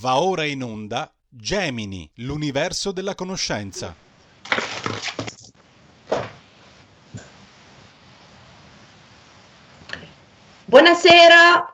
[0.00, 3.94] Va ora in onda Gemini, l'universo della conoscenza.
[10.64, 11.73] Buonasera,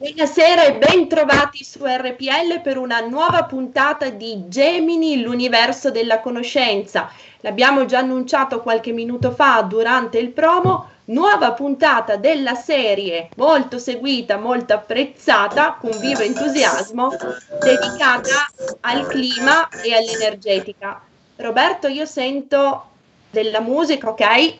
[0.00, 7.12] buonasera e bentrovati su RPL per una nuova puntata di Gemini, l'universo della conoscenza.
[7.40, 14.38] L'abbiamo già annunciato qualche minuto fa durante il promo nuova puntata della serie molto seguita,
[14.38, 17.14] molto apprezzata, con vivo entusiasmo,
[17.62, 18.48] dedicata
[18.80, 20.98] al clima e all'energetica.
[21.36, 22.86] Roberto, io sento
[23.28, 24.54] della musica, ok?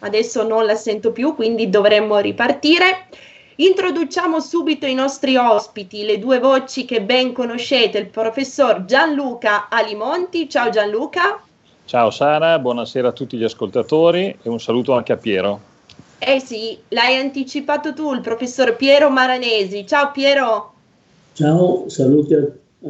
[0.00, 3.06] Adesso non la sento più, quindi dovremmo ripartire.
[3.60, 10.48] Introduciamo subito i nostri ospiti, le due voci che ben conoscete, il professor Gianluca Alimonti.
[10.48, 11.42] Ciao Gianluca.
[11.84, 15.60] Ciao Sara, buonasera a tutti gli ascoltatori e un saluto anche a Piero.
[16.18, 19.86] Eh sì, l'hai anticipato tu, il professor Piero Maranesi.
[19.86, 20.72] Ciao Piero.
[21.34, 22.88] Ciao, saluti a, a,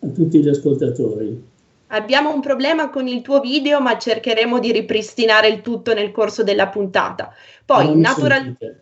[0.00, 1.42] a tutti gli ascoltatori.
[1.86, 6.42] Abbiamo un problema con il tuo video, ma cercheremo di ripristinare il tutto nel corso
[6.42, 7.32] della puntata.
[7.64, 8.76] Poi, naturalmente...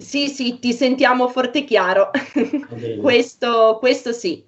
[0.00, 2.10] Sì, sì, ti sentiamo forte e chiaro.
[3.00, 4.44] questo, questo sì.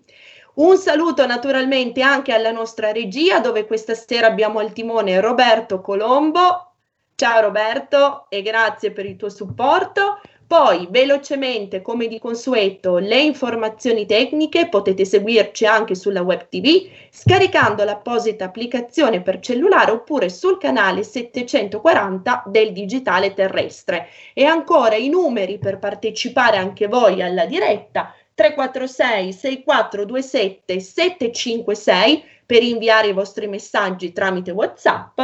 [0.55, 6.73] Un saluto naturalmente anche alla nostra regia dove questa sera abbiamo al timone Roberto Colombo.
[7.15, 10.21] Ciao Roberto e grazie per il tuo supporto.
[10.53, 17.85] Poi velocemente, come di consueto, le informazioni tecniche potete seguirci anche sulla web TV scaricando
[17.85, 24.09] l'apposita applicazione per cellulare oppure sul canale 740 del digitale terrestre.
[24.35, 33.09] E ancora i numeri per partecipare anche voi alla diretta 346 6427 756 per inviare
[33.09, 35.19] i vostri messaggi tramite WhatsApp.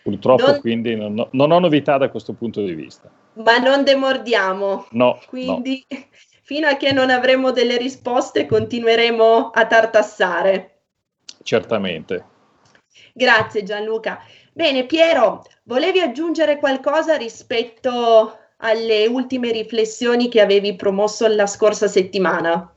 [0.04, 3.10] Purtroppo non, quindi non, non, ho novità da questo punto di vista.
[3.36, 4.88] Ma non demordiamo.
[4.92, 5.20] No.
[5.28, 5.98] Quindi no.
[6.44, 10.82] fino a che non avremo delle risposte continueremo a tartassare.
[11.42, 12.26] Certamente.
[13.14, 14.20] Grazie Gianluca.
[14.52, 22.72] Bene, Piero, volevi aggiungere qualcosa rispetto alle ultime riflessioni che avevi promosso la scorsa settimana.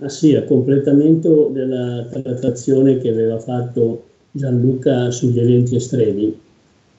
[0.00, 6.40] Ah sì, a completamento della trattazione che aveva fatto Gianluca sugli eventi estremi.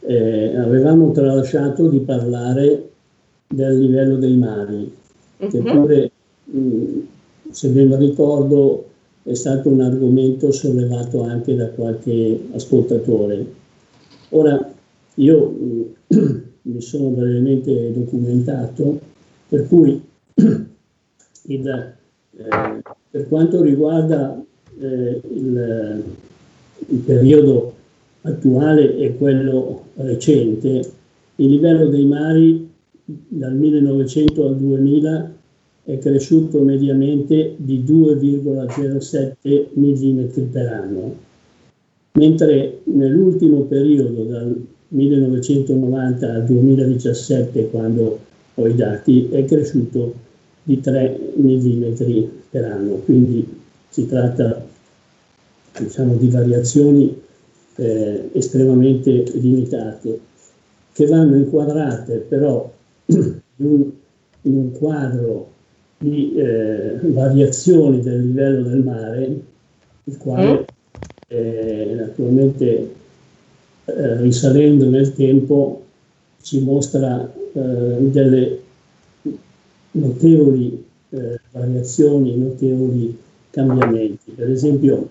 [0.01, 2.89] Eh, avevamo tralasciato di parlare
[3.47, 4.95] del livello dei mari,
[5.37, 5.47] uh-huh.
[5.49, 5.71] che mhm.
[5.71, 6.11] pure,
[6.45, 6.99] mh,
[7.49, 8.89] se ben ricordo,
[9.23, 13.45] è stato un argomento sollevato anche da qualche ascoltatore.
[14.29, 14.71] Ora,
[15.15, 18.99] io mh, mi sono brevemente documentato,
[19.47, 20.01] per cui
[21.47, 24.43] il, eh, per quanto riguarda
[24.79, 26.03] eh, il,
[26.87, 27.73] il periodo
[28.21, 30.91] attuale e quello recente,
[31.35, 32.69] il livello dei mari
[33.05, 35.33] dal 1900 al 2000
[35.83, 41.15] è cresciuto mediamente di 2,07 mm per anno,
[42.13, 48.19] mentre nell'ultimo periodo dal 1990 al 2017, quando
[48.53, 50.13] ho i dati, è cresciuto
[50.63, 51.93] di 3 mm
[52.49, 53.47] per anno, quindi
[53.89, 54.65] si tratta
[55.79, 57.21] diciamo, di variazioni
[57.75, 60.19] eh, estremamente limitate
[60.93, 62.71] che vanno inquadrate però
[63.07, 63.91] in un,
[64.43, 65.51] in un quadro
[65.97, 69.39] di eh, variazioni del livello del mare,
[70.03, 70.65] il quale
[71.27, 72.93] eh, naturalmente
[73.85, 75.83] eh, risalendo nel tempo
[76.41, 78.59] ci mostra eh, delle
[79.91, 83.17] notevoli eh, variazioni, notevoli
[83.49, 84.31] cambiamenti.
[84.31, 85.09] Per esempio,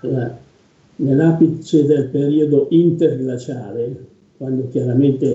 [0.00, 0.36] la,
[0.96, 4.04] nell'apice del periodo interglaciale,
[4.36, 5.34] quando chiaramente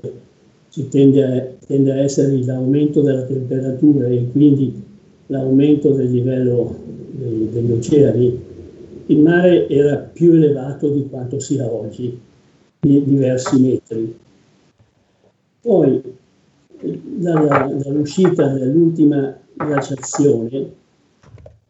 [0.70, 4.82] ci tende a, tende a essere l'aumento della temperatura e quindi
[5.28, 6.76] l'aumento del livello
[7.12, 8.40] dei, degli oceani,
[9.12, 12.20] il mare era più elevato di quanto sia oggi.
[12.80, 14.18] di diversi metri.
[15.62, 16.02] Poi,
[16.82, 20.72] dalla, dall'uscita dell'ultima glaciazione,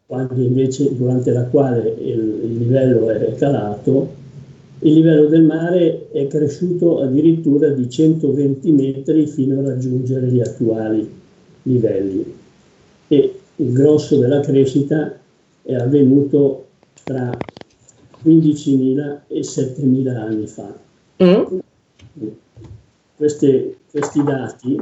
[0.06, 4.20] quando invece durante la quale il, il livello è calato,
[4.78, 11.08] il livello del mare è cresciuto addirittura di 120 metri fino a raggiungere gli attuali
[11.64, 12.34] livelli
[13.08, 15.18] e il grosso della crescita
[15.62, 16.61] è avvenuto
[17.04, 17.36] tra
[18.24, 20.72] 15.000 e 7.000 anni fa.
[21.22, 21.58] Mm.
[23.16, 24.80] Queste, questi dati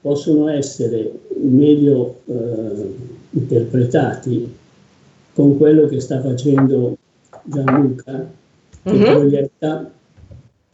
[0.00, 2.94] possono essere meglio eh,
[3.30, 4.54] interpretati
[5.34, 6.96] con quello che sta facendo
[7.42, 8.26] Gianluca,
[8.82, 9.14] che mm-hmm.
[9.14, 9.90] proietta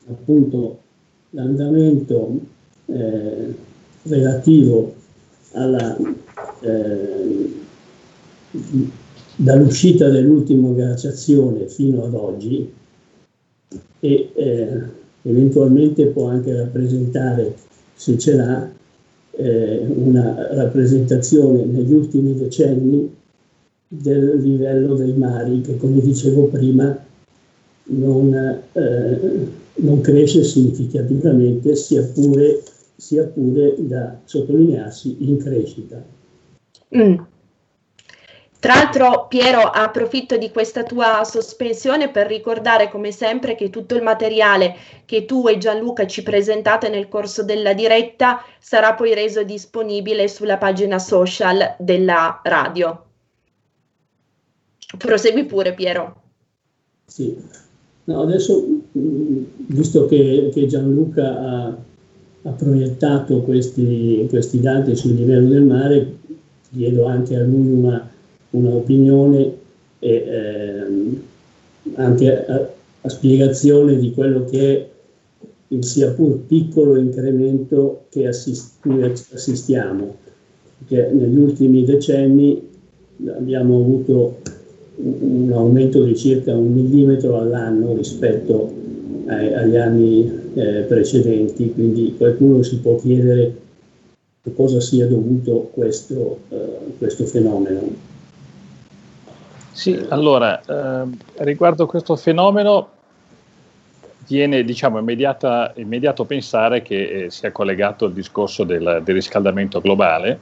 [0.08, 0.78] appunto
[1.30, 2.38] l'andamento
[2.86, 3.54] eh,
[4.02, 4.94] relativo
[5.52, 5.96] alla,
[6.60, 7.52] eh,
[9.36, 12.72] dall'uscita dell'ultima glaciazione fino ad oggi
[14.00, 14.80] e eh,
[15.22, 17.54] eventualmente può anche rappresentare,
[17.94, 18.70] se ce l'ha,
[19.34, 23.10] eh, una rappresentazione negli ultimi decenni
[23.88, 26.96] del livello dei mari che, come dicevo prima,
[27.84, 28.34] non,
[28.72, 29.20] eh,
[29.76, 32.62] non cresce significativamente, sia pure,
[32.96, 36.02] sia pure da sottolinearsi in crescita.
[36.96, 37.14] Mm.
[38.62, 44.04] Tra l'altro, Piero, approfitto di questa tua sospensione per ricordare come sempre che tutto il
[44.04, 50.28] materiale che tu e Gianluca ci presentate nel corso della diretta sarà poi reso disponibile
[50.28, 53.06] sulla pagina social della radio.
[54.96, 56.22] Prosegui pure, Piero.
[57.04, 57.36] Sì,
[58.04, 61.76] no, adesso visto che, che Gianluca ha,
[62.44, 66.16] ha proiettato questi, questi dati sul livello del mare,
[66.72, 68.10] chiedo anche a lui una
[68.52, 69.60] un'opinione
[69.98, 71.22] e ehm,
[71.94, 72.68] anche a,
[73.00, 74.88] a, spiegazione di quello che è
[75.68, 78.74] il sia pur piccolo incremento che assist,
[79.32, 80.16] assistiamo,
[80.78, 82.60] perché negli ultimi decenni
[83.26, 84.38] abbiamo avuto
[84.96, 88.70] un, un aumento di circa un millimetro all'anno rispetto
[89.26, 93.60] ai, agli anni eh, precedenti, quindi qualcuno si può chiedere
[94.42, 96.56] a cosa sia dovuto questo, eh,
[96.98, 98.10] questo fenomeno.
[99.72, 101.08] Sì, allora, eh,
[101.44, 102.90] riguardo questo fenomeno
[104.26, 110.38] viene diciamo, immediato pensare che eh, sia collegato al discorso del, del, riscaldamento globale,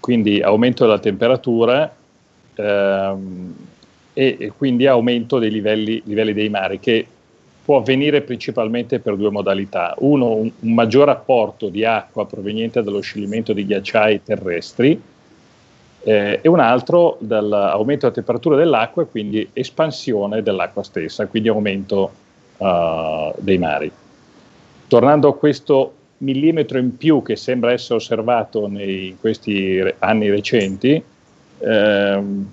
[0.00, 1.94] quindi aumento della temperatura
[2.54, 3.54] ehm,
[4.12, 7.06] e, e, quindi aumento dei livelli, livelli, dei mari, che
[7.64, 9.94] può avvenire principalmente per due modalità.
[9.98, 15.00] Uno, un, un maggior apporto di acqua proveniente dallo scioglimento di ghiacciai terrestri,
[16.04, 22.12] eh, e un altro dall'aumento della temperatura dell'acqua e quindi espansione dell'acqua stessa, quindi aumento
[22.58, 23.90] uh, dei mari.
[24.86, 31.02] Tornando a questo millimetro in più che sembra essere osservato in questi anni recenti,
[31.58, 32.50] ehm,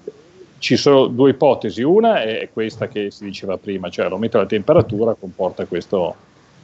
[0.58, 1.82] ci sono due ipotesi.
[1.82, 6.16] Una è questa che si diceva prima, cioè l'aumento della temperatura comporta questo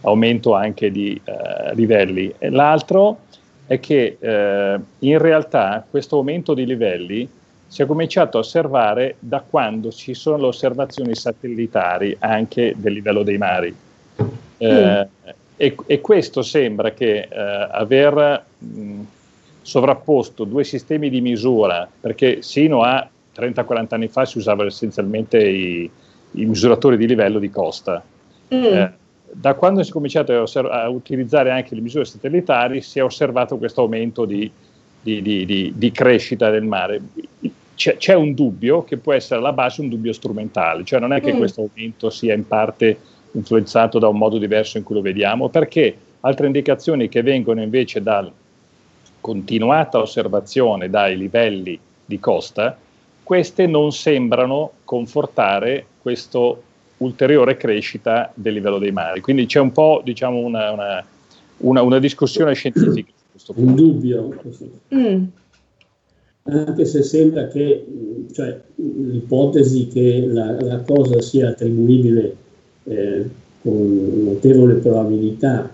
[0.01, 2.33] aumento anche di eh, livelli.
[2.37, 3.19] E l'altro
[3.67, 7.29] è che eh, in realtà questo aumento di livelli
[7.67, 13.23] si è cominciato a osservare da quando ci sono le osservazioni satellitari anche del livello
[13.23, 13.75] dei mari.
[14.59, 15.29] Eh, mm.
[15.57, 19.01] e, e, questo sembra che eh, aver mh,
[19.61, 25.91] sovrapposto due sistemi di misura, perché sino a 30-40 anni fa si usavano essenzialmente i,
[26.31, 28.01] i misuratori di livello di costa.
[28.55, 28.91] Mm eh,
[29.39, 33.03] da quando si è cominciato a, osserv- a, utilizzare anche le misure satellitari si è
[33.03, 34.49] osservato questo aumento di,
[34.99, 36.99] di, di, di crescita del mare.
[37.75, 41.21] C'è, c'è, un dubbio che può essere alla base un dubbio strumentale, cioè non è
[41.21, 41.37] che mm.
[41.37, 42.97] questo aumento sia in parte
[43.33, 48.01] influenzato da un modo diverso in cui lo vediamo, perché altre indicazioni che vengono invece
[48.01, 48.31] dalla
[49.21, 52.75] continuata osservazione dai livelli di costa,
[53.21, 56.63] queste non sembrano confortare questo
[56.97, 59.21] ulteriore crescita del livello dei mari.
[59.21, 61.05] Quindi c'è un po' diciamo, una, una,
[61.57, 63.69] una, una discussione scientifica su questo punto.
[63.69, 64.41] Un dubbio.
[64.95, 65.23] Mm.
[66.43, 67.85] Anche se sembra che
[68.31, 72.35] cioè, l'ipotesi che la, la, cosa sia attribuibile
[72.85, 73.25] eh,
[73.61, 75.69] con notevole probabilità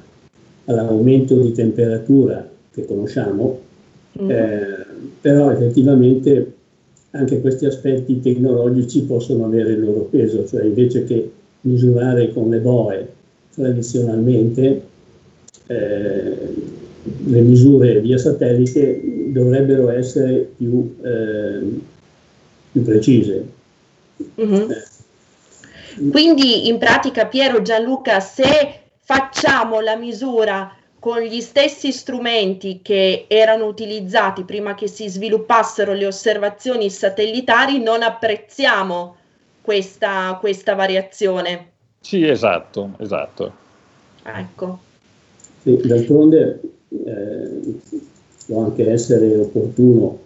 [0.65, 3.60] all'aumento di temperatura che conosciamo,
[4.20, 4.32] mm.
[4.32, 4.86] eh,
[5.22, 6.53] però effettivamente
[7.15, 12.58] anche questi aspetti tecnologici possono avere il loro peso, cioè invece che misurare con le
[12.58, 13.13] boe
[13.53, 14.82] tradizionalmente,
[15.67, 16.38] eh,
[17.25, 21.60] le misure via satellite dovrebbero essere più, eh,
[22.72, 23.46] più precise.
[24.41, 24.72] Mm-hmm.
[26.10, 30.72] Quindi in pratica Piero Gianluca, se facciamo la misura
[31.03, 38.03] con gli stessi strumenti che erano utilizzati prima che si sviluppassero le osservazioni satellitari, non
[38.03, 39.17] apprezziamo
[39.62, 41.72] questa, questa variazione.
[42.00, 43.51] Sì, esatto, esatto.
[44.24, 44.79] Ecco.
[45.63, 47.79] Sì, d'altronde eh,
[48.45, 50.19] può anche essere opportuno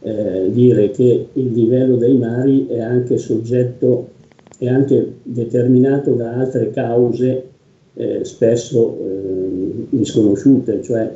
[0.00, 4.12] eh, dire che il livello dei mari è anche soggetto,
[4.56, 7.50] è anche determinato da altre cause
[7.98, 9.45] eh, spesso eh,
[9.90, 11.14] misconosciute, cioè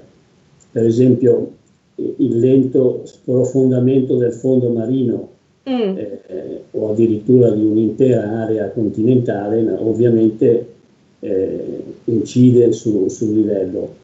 [0.72, 1.52] per esempio
[1.96, 5.28] il lento sprofondamento del fondo marino
[5.68, 5.96] mm.
[5.96, 10.66] eh, o addirittura di un'intera area continentale, ovviamente
[11.20, 13.98] eh, incide su, sul livello.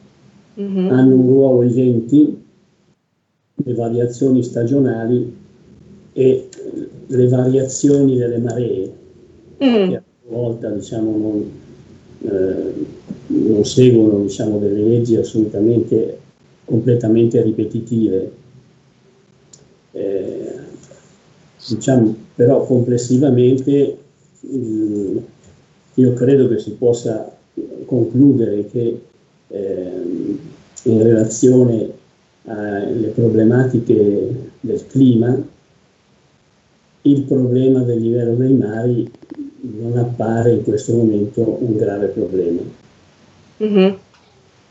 [0.61, 0.90] Mm-hmm.
[0.90, 2.42] Hanno un ruolo i venti,
[3.54, 5.35] le variazioni stagionali
[6.12, 6.49] e
[7.06, 8.92] le variazioni delle maree,
[9.64, 9.88] mm.
[9.88, 11.50] che a volta diciamo, non,
[12.23, 12.87] eh,
[13.28, 16.18] non seguono diciamo, delle leggi assolutamente
[16.64, 18.33] completamente ripetitive.
[19.92, 20.54] Eh,
[21.68, 23.99] diciamo, però complessivamente
[24.40, 25.23] eh,
[25.95, 27.35] io credo che si possa
[27.87, 29.00] concludere che
[29.49, 29.90] eh,
[30.83, 31.95] in relazione
[32.45, 35.37] alle problematiche del clima
[37.02, 39.11] il problema del livello dei mari
[39.61, 42.61] non appare in questo momento un grave problema.
[43.62, 43.94] Mm-hmm.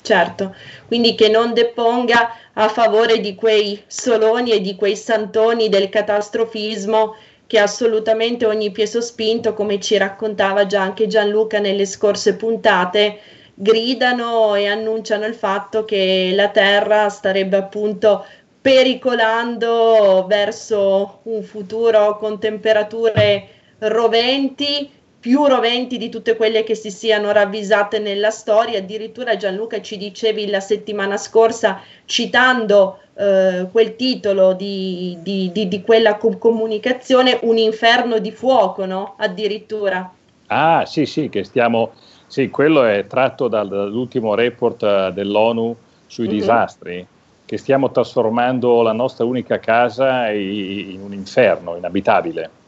[0.01, 5.89] Certo, quindi che non deponga a favore di quei soloni e di quei santoni del
[5.89, 7.15] catastrofismo
[7.48, 13.20] che assolutamente ogni piezo spinto, come ci raccontava già anche Gianluca nelle scorse puntate,
[13.54, 18.25] gridano e annunciano il fatto che la Terra starebbe appunto
[18.62, 23.48] pericolando verso un futuro con temperature
[23.80, 24.89] roventi,
[25.25, 28.77] più roventi di tutte quelle che si siano ravvisate nella storia.
[28.77, 35.82] Addirittura Gianluca ci dicevi la settimana scorsa, citando eh, quel titolo di, di, di, di
[35.82, 39.15] quella com- comunicazione, un inferno di fuoco, no?
[39.17, 40.13] Addirittura.
[40.46, 41.94] Ah, sì, sì, che stiamo...
[42.27, 46.38] Sì, quello è tratto dal, dall'ultimo report eh, dell'ONU sui mm-hmm.
[46.38, 47.08] disastri,
[47.44, 52.63] che stiamo trasformando la nostra unica casa in un inferno inabitabile.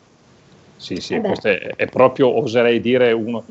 [0.78, 3.44] Sì, sì, eh questo è, è, proprio, oserei dire, uno,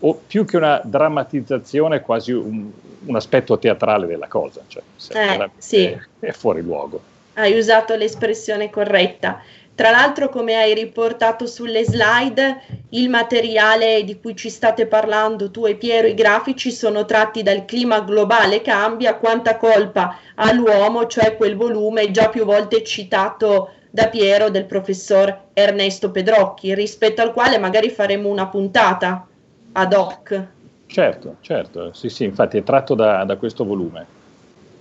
[0.00, 2.70] o più che una drammatizzazione, quasi un,
[3.06, 4.62] un aspetto teatrale della cosa.
[4.66, 4.82] Cioè,
[5.14, 5.84] eh, sì.
[5.84, 7.00] è, è fuori luogo.
[7.34, 9.40] Hai usato l'espressione corretta.
[9.74, 15.66] Tra l'altro, come hai riportato sulle slide, il materiale di cui ci state parlando tu
[15.66, 21.36] e Piero, i grafici sono tratti dal clima globale cambia, quanta colpa ha l'uomo, cioè
[21.36, 27.58] quel volume già più volte citato da Piero del professor Ernesto Pedrocchi, rispetto al quale
[27.58, 29.24] magari faremo una puntata
[29.70, 30.46] ad hoc.
[30.86, 34.04] Certo, certo, sì, sì, infatti è tratto da, da questo volume.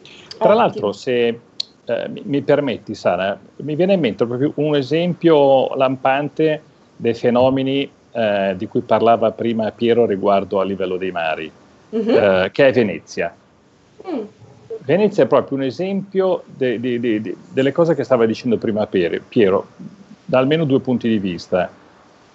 [0.02, 0.54] Tra Ottimo.
[0.56, 6.62] l'altro, se eh, mi, mi, permetti, Sara, mi viene in mente proprio un esempio lampante
[6.96, 11.52] dei fenomeni eh, di cui parlava prima Piero riguardo a livello dei mari,
[11.96, 12.16] mm-hmm.
[12.16, 13.32] eh, che è Venezia.
[14.10, 14.24] Mm.
[14.86, 19.68] Venezia è proprio un esempio de, de, de, delle cose che stava dicendo prima Piero,
[20.26, 21.72] da almeno due punti di vista.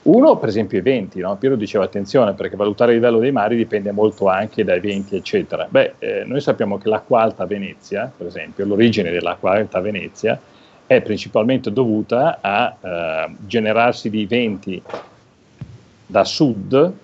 [0.03, 1.21] Uno, per esempio, i venti.
[1.21, 1.37] No?
[1.37, 5.67] Piero diceva attenzione perché valutare il livello dei mari dipende molto anche dai venti, eccetera.
[5.69, 9.83] Beh, eh, noi sappiamo che l'acqua alta a Venezia, per esempio, l'origine dell'acqua alta a
[9.83, 10.41] Venezia
[10.87, 14.83] è principalmente dovuta a eh, generarsi di venti
[16.07, 16.95] da sud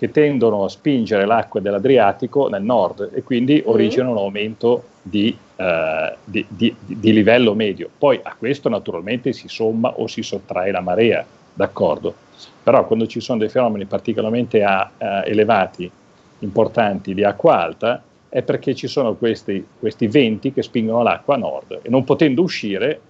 [0.00, 3.68] che tendono a spingere l'acqua dell'Adriatico nel nord e quindi mm-hmm.
[3.68, 7.90] originano un aumento di, uh, di, di, di, livello medio.
[7.98, 12.14] Poi a questo naturalmente si somma o si sottrae la marea, d'accordo?
[12.62, 15.90] Però quando ci sono dei fenomeni particolarmente a, uh, elevati,
[16.38, 21.38] importanti di acqua alta, è perché ci sono questi, questi venti che spingono l'acqua a
[21.38, 23.00] nord e non potendo uscire,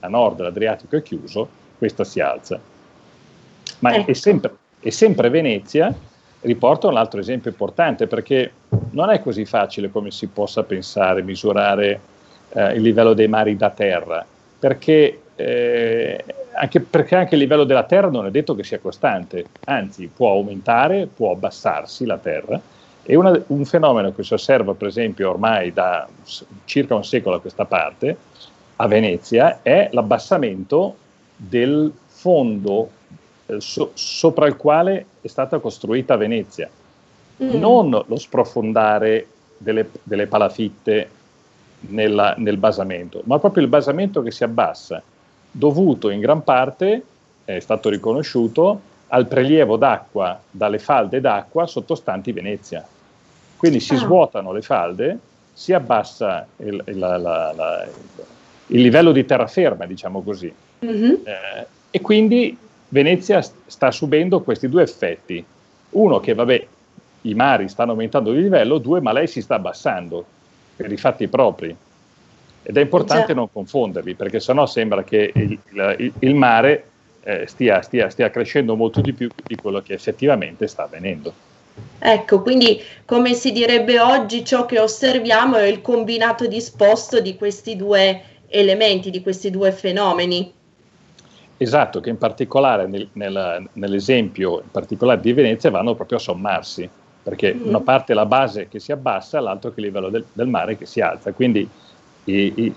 [0.00, 2.58] a nord l'Adriatico è chiuso, questa si alza.
[3.78, 4.10] Ma ecco.
[4.10, 6.08] è, sempre, è sempre Venezia
[6.42, 8.52] riporto un altro esempio importante perché
[8.90, 12.00] non è così facile come si possa pensare misurare
[12.52, 14.24] eh, il livello dei mari da terra,
[14.58, 19.44] perché, eh, anche, perché anche il livello della terra non è detto che sia costante,
[19.64, 22.60] anzi può aumentare, può abbassarsi la terra.
[23.02, 26.06] E una, un fenomeno che si osserva per esempio ormai da
[26.64, 28.16] circa un secolo a questa parte
[28.76, 30.96] a Venezia è l'abbassamento
[31.34, 32.90] del fondo
[33.58, 36.68] so, sopra il quale è stata costruita Venezia,
[37.42, 37.54] mm.
[37.58, 39.26] non lo sprofondare
[39.56, 41.10] delle, delle palafitte
[41.88, 45.02] nella, nel basamento, ma proprio il basamento che si abbassa,
[45.50, 47.02] dovuto in gran parte,
[47.44, 52.86] è stato riconosciuto, al prelievo d'acqua dalle falde d'acqua sottostanti Venezia.
[53.56, 53.98] Quindi si ah.
[53.98, 55.18] svuotano le falde,
[55.52, 57.88] si abbassa il, il, la, la, la,
[58.68, 60.52] il livello di terraferma, diciamo così.
[60.84, 61.14] Mm-hmm.
[61.24, 62.56] Eh, e quindi
[62.90, 65.44] Venezia sta subendo questi due effetti.
[65.90, 66.66] Uno che, vabbè,
[67.22, 70.24] i mari stanno aumentando di livello, due, ma lei si sta abbassando
[70.76, 71.74] per i fatti propri.
[72.62, 73.34] Ed è importante Già.
[73.34, 75.58] non confonderli, perché sennò sembra che il,
[75.98, 76.84] il, il mare
[77.22, 81.32] eh, stia, stia, stia crescendo molto di più di quello che effettivamente sta avvenendo.
[81.98, 87.76] Ecco, quindi come si direbbe oggi, ciò che osserviamo è il combinato disposto di questi
[87.76, 90.52] due elementi, di questi due fenomeni.
[91.62, 96.88] Esatto, che in particolare nel, nel, nell'esempio in particolare di Venezia vanno proprio a sommarsi,
[97.22, 97.68] perché mm.
[97.68, 100.46] una parte è la base che si abbassa, l'altro che è il livello del, del
[100.46, 101.68] mare che si alza, quindi
[102.24, 102.74] i, i,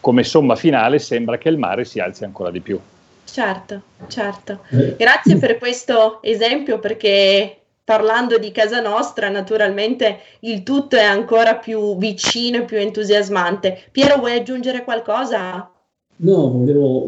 [0.00, 2.80] come somma finale sembra che il mare si alzi ancora di più.
[3.24, 4.60] Certo, certo.
[4.96, 11.98] Grazie per questo esempio perché parlando di casa nostra, naturalmente il tutto è ancora più
[11.98, 13.88] vicino e più entusiasmante.
[13.92, 15.70] Piero, vuoi aggiungere qualcosa?
[16.18, 17.06] No, volevo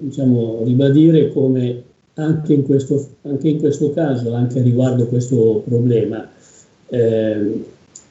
[0.00, 1.82] diciamo, ribadire come
[2.14, 6.26] anche in, questo, anche in questo caso, anche riguardo questo problema,
[6.88, 7.64] eh,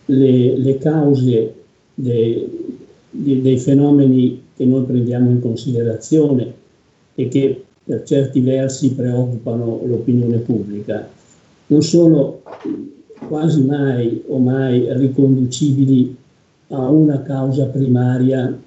[0.06, 1.54] le, le, cause
[1.96, 2.78] dei,
[3.10, 6.54] dei fenomeni che noi prendiamo in considerazione
[7.16, 11.08] e che per certi versi preoccupano l'opinione pubblica
[11.68, 12.42] non sono
[13.28, 16.16] quasi mai o mai riconducibili
[16.70, 18.60] a una causa primaria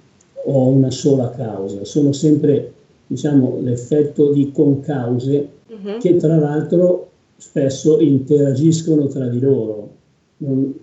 [0.50, 2.72] o una sola causa, sono sempre
[3.06, 5.98] diciamo, l'effetto di concause uh-huh.
[5.98, 9.90] che tra l'altro spesso interagiscono tra di loro,
[10.38, 10.74] non,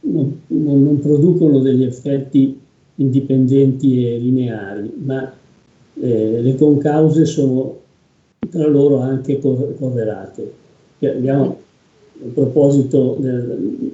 [0.00, 2.58] non, non producono degli effetti
[2.94, 5.32] indipendenti e lineari, ma
[6.00, 7.76] eh, le concause sono
[8.48, 10.52] tra loro anche correlate.
[11.00, 11.58] Abbiamo,
[12.20, 13.92] a proposito del,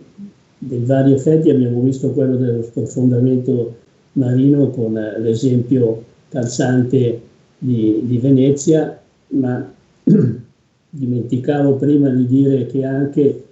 [0.59, 3.83] dei vari effetti, abbiamo visto quello dello sprofondamento
[4.14, 7.20] marino con l'esempio calzante
[7.59, 9.72] di, di Venezia, ma
[10.90, 13.44] dimenticavo prima di dire che anche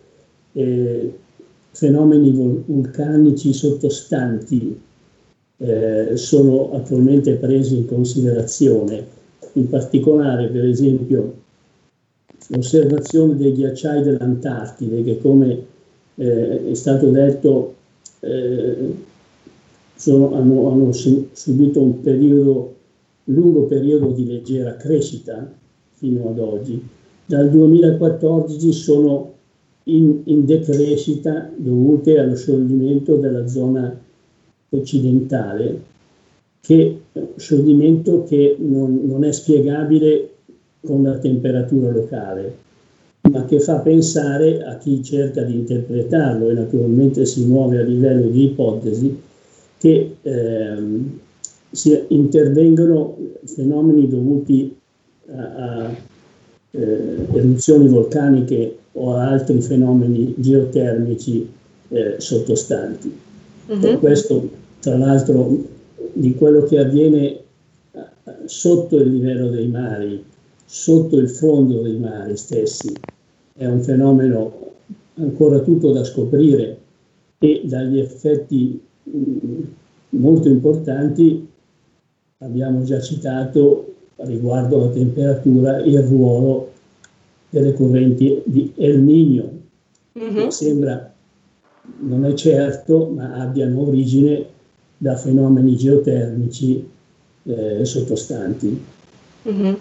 [0.52, 1.12] eh,
[1.70, 4.78] fenomeni vulcanici sottostanti
[5.58, 9.04] eh, sono attualmente presi in considerazione,
[9.54, 11.40] in particolare per esempio
[12.48, 15.64] l'osservazione dei ghiacciai dell'Antartide che come
[16.16, 17.74] eh, è stato detto
[18.20, 18.94] eh,
[20.02, 22.74] sono, hanno, hanno, subito un periodo,
[23.26, 25.48] lungo periodo di leggera crescita
[25.92, 26.84] fino ad oggi.
[27.24, 29.32] Dal 2014 sono
[29.84, 33.96] in, in decrescita dovute allo scioglimento della zona
[34.70, 35.80] occidentale,
[36.60, 37.02] che
[37.36, 40.30] scioglimento che non, non è spiegabile
[40.84, 42.56] con la temperatura locale,
[43.30, 48.26] ma che fa pensare a chi cerca di interpretarlo e naturalmente si muove a livello
[48.26, 49.30] di ipotesi
[49.82, 51.18] che ehm,
[51.72, 53.16] si intervengono
[53.46, 54.76] fenomeni dovuti
[55.34, 55.96] a, a
[56.70, 61.50] eh, eruzioni vulcaniche o a altri fenomeni geotermici
[61.88, 63.12] eh, sottostanti.
[63.66, 63.80] Uh-huh.
[63.80, 65.58] Per questo, tra l'altro,
[66.12, 67.40] di quello che avviene eh,
[68.44, 70.22] sotto il livello dei mari,
[70.64, 72.92] sotto il fondo dei mari stessi.
[73.52, 74.74] È un fenomeno
[75.14, 76.78] ancora tutto da scoprire
[77.40, 78.80] e dagli effetti
[80.10, 81.48] molto importanti
[82.38, 86.70] abbiamo già citato riguardo alla temperatura il ruolo
[87.48, 89.50] delle correnti di El Niño,
[90.18, 90.48] mm-hmm.
[90.48, 91.12] sembra,
[91.98, 94.46] non è certo, ma abbiano origine
[94.96, 96.88] da fenomeni geotermici
[97.44, 98.82] eh, sottostanti.
[99.48, 99.74] Mm-hmm.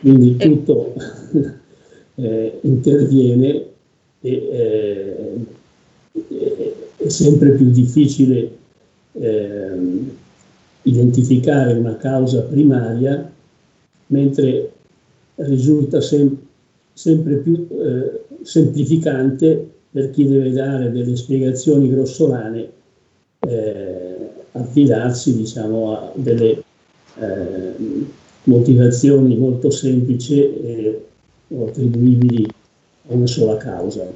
[0.00, 0.92] Quindi tutto
[2.16, 3.66] eh, interviene
[4.20, 5.01] e eh,
[7.12, 8.50] sempre più difficile
[9.12, 9.70] eh,
[10.82, 13.30] identificare una causa primaria,
[14.06, 14.72] mentre
[15.36, 16.36] risulta sem-
[16.92, 22.70] sempre più eh, semplificante per chi deve dare delle spiegazioni grossolane
[23.40, 26.62] eh, affidarsi diciamo, a delle
[27.18, 27.74] eh,
[28.44, 31.04] motivazioni molto semplici e
[31.48, 32.46] attribuibili
[33.08, 34.10] a una sola causa.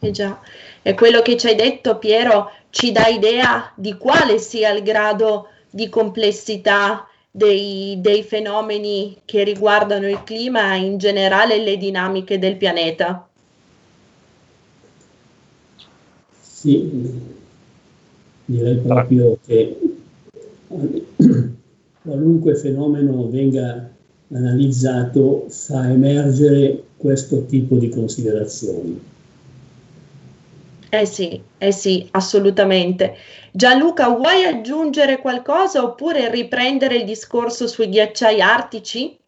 [0.00, 0.38] Eh già,
[0.86, 5.48] e quello che ci hai detto Piero ci dà idea di quale sia il grado
[5.70, 12.56] di complessità dei, dei fenomeni che riguardano il clima e in generale le dinamiche del
[12.56, 13.26] pianeta.
[16.38, 16.90] Sì,
[18.44, 19.78] direi proprio che
[22.02, 23.90] qualunque fenomeno venga
[24.30, 29.12] analizzato fa emergere questo tipo di considerazioni.
[30.94, 33.16] Eh sì, eh sì, assolutamente.
[33.50, 39.18] Gianluca, vuoi aggiungere qualcosa oppure riprendere il discorso sui ghiacciai artici?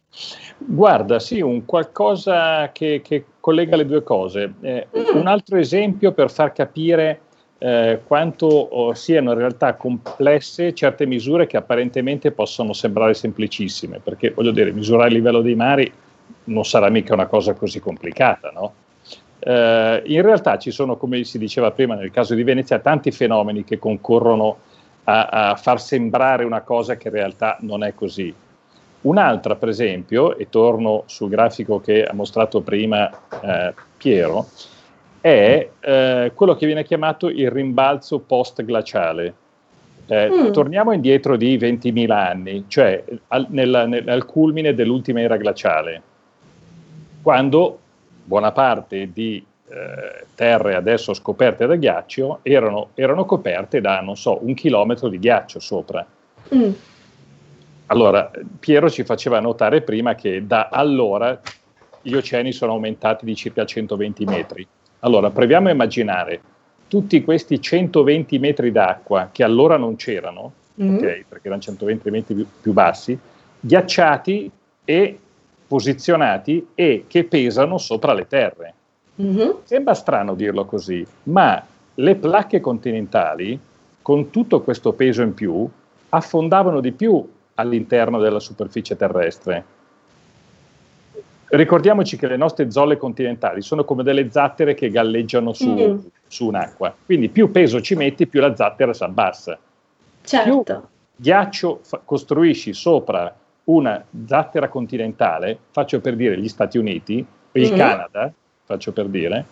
[0.58, 4.54] Guarda, sì, un qualcosa che, che collega le due cose.
[4.60, 5.16] Eh, mm.
[5.18, 7.22] Un altro esempio per far capire
[7.58, 14.30] eh, quanto oh, siano in realtà complesse certe misure che apparentemente possono sembrare semplicissime, perché
[14.30, 15.92] voglio dire, misurare il livello dei mari
[16.44, 18.72] non sarà mica una cosa così complicata, no?
[19.48, 23.62] Eh, in realtà ci sono, come si diceva prima nel caso di Venezia, tanti fenomeni
[23.62, 24.56] che concorrono
[25.04, 28.34] a, a far sembrare una cosa che in realtà non è così.
[29.02, 34.46] Un'altra, per esempio, e torno sul grafico che ha mostrato prima eh, Piero,
[35.20, 39.34] è eh, quello che viene chiamato il rimbalzo post-glaciale.
[40.06, 40.50] Eh, mm.
[40.50, 46.02] Torniamo indietro di 20.000 anni, cioè al, nel, nel, al culmine dell'ultima era glaciale,
[47.22, 47.78] quando
[48.26, 54.44] buona parte di eh, terre adesso scoperte da ghiaccio erano, erano, coperte da, non so,
[54.44, 56.04] un chilometro di ghiaccio sopra.
[56.54, 56.70] Mm.
[57.86, 61.40] Allora, Piero ci faceva notare prima che da allora
[62.02, 64.66] gli oceani sono aumentati di circa 120 metri.
[65.00, 66.40] Allora, proviamo a immaginare
[66.88, 70.96] tutti questi 120 metri d'acqua che allora non c'erano, mm-hmm.
[70.96, 73.18] okay, perché erano 120 metri più, più bassi,
[73.60, 74.50] ghiacciati
[74.84, 75.18] e
[75.66, 78.74] posizionati e che pesano sopra le terre.
[79.20, 79.50] Mm-hmm.
[79.64, 83.58] Sembra strano dirlo così, ma le placche continentali,
[84.02, 85.68] con tutto questo peso in più,
[86.10, 89.64] affondavano di più all'interno della superficie terrestre.
[91.48, 95.98] Ricordiamoci che le nostre zolle continentali sono come delle zattere che galleggiano su, mm.
[96.26, 99.58] su un'acqua, quindi più peso ci metti, più la zattera si abbassa.
[100.22, 100.62] Certo.
[100.62, 100.80] Più
[101.16, 103.34] ghiaccio fa- costruisci sopra
[103.66, 107.76] una zattera continentale, faccio per dire gli Stati Uniti, o il mm.
[107.76, 108.32] Canada,
[108.64, 109.44] faccio per dire,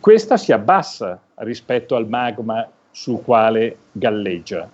[0.00, 4.68] questa si abbassa rispetto al magma sul quale galleggia.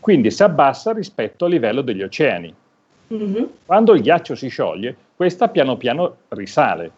[0.00, 2.54] Quindi si abbassa rispetto al livello degli oceani.
[3.12, 3.44] Mm-hmm.
[3.64, 6.90] Quando il ghiaccio si scioglie, questa piano piano risale.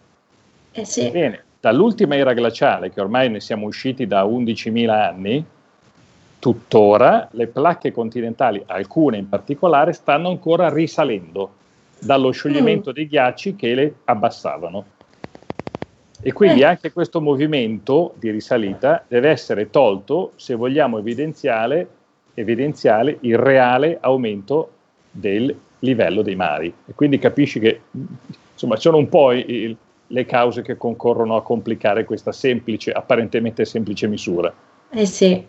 [0.72, 1.10] Eh sì.
[1.10, 5.44] Bene, dall'ultima era glaciale, che ormai ne siamo usciti da 11.000 anni,
[6.46, 11.54] tuttora le placche continentali, alcune in particolare, stanno ancora risalendo
[11.98, 12.92] dallo scioglimento mm.
[12.92, 14.84] dei ghiacci che le abbassavano.
[16.22, 16.66] E quindi eh.
[16.66, 21.88] anche questo movimento di risalita deve essere tolto se vogliamo evidenziare,
[22.34, 24.70] evidenziare il reale aumento
[25.10, 26.72] del livello dei mari.
[26.86, 27.80] E quindi capisci che
[28.52, 34.06] insomma sono un po' il, le cause che concorrono a complicare questa semplice, apparentemente semplice
[34.06, 34.54] misura.
[34.90, 35.44] Eh sì.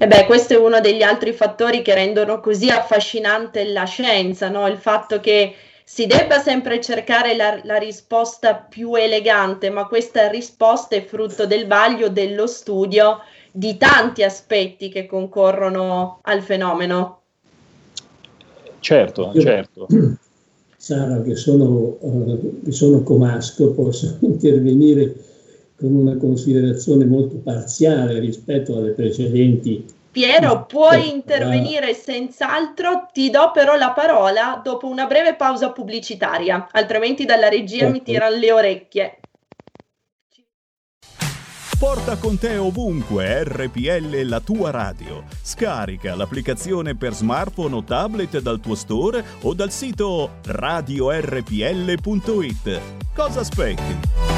[0.00, 4.68] E beh, questo è uno degli altri fattori che rendono così affascinante la scienza, no?
[4.68, 10.94] il fatto che si debba sempre cercare la, la, risposta più elegante, ma questa risposta
[10.94, 13.18] è frutto del vaglio dello studio
[13.50, 17.22] di tanti aspetti che concorrono al fenomeno.
[18.78, 19.88] Certo, certo.
[20.76, 25.12] Sara, che sono, uh, che sono comasco, posso intervenire
[25.78, 29.84] con una considerazione molto parziale rispetto alle precedenti.
[30.10, 37.24] Piero, puoi intervenire senz'altro, ti do però la parola dopo una breve pausa pubblicitaria, altrimenti
[37.24, 37.92] dalla regia ecco.
[37.92, 39.20] mi tirano le orecchie.
[41.78, 45.22] Porta con te ovunque RPL la tua radio.
[45.40, 52.00] Scarica l'applicazione per smartphone o tablet dal tuo store o dal sito radiorpl.it.
[53.14, 54.37] Cosa aspetti?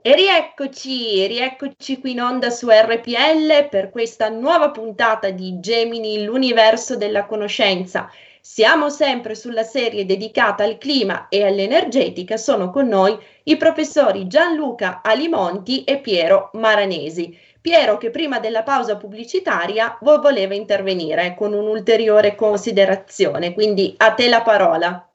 [0.00, 6.96] E rieccoci, rieccoci qui in onda su RPL per questa nuova puntata di Gemini, l'universo
[6.96, 8.08] della conoscenza.
[8.40, 12.36] Siamo sempre sulla serie dedicata al clima e all'energetica.
[12.36, 17.36] Sono con noi i professori Gianluca Alimonti e Piero Maranesi.
[17.60, 24.42] Piero che prima della pausa pubblicitaria voleva intervenire con un'ulteriore considerazione, quindi a te la
[24.42, 25.10] parola.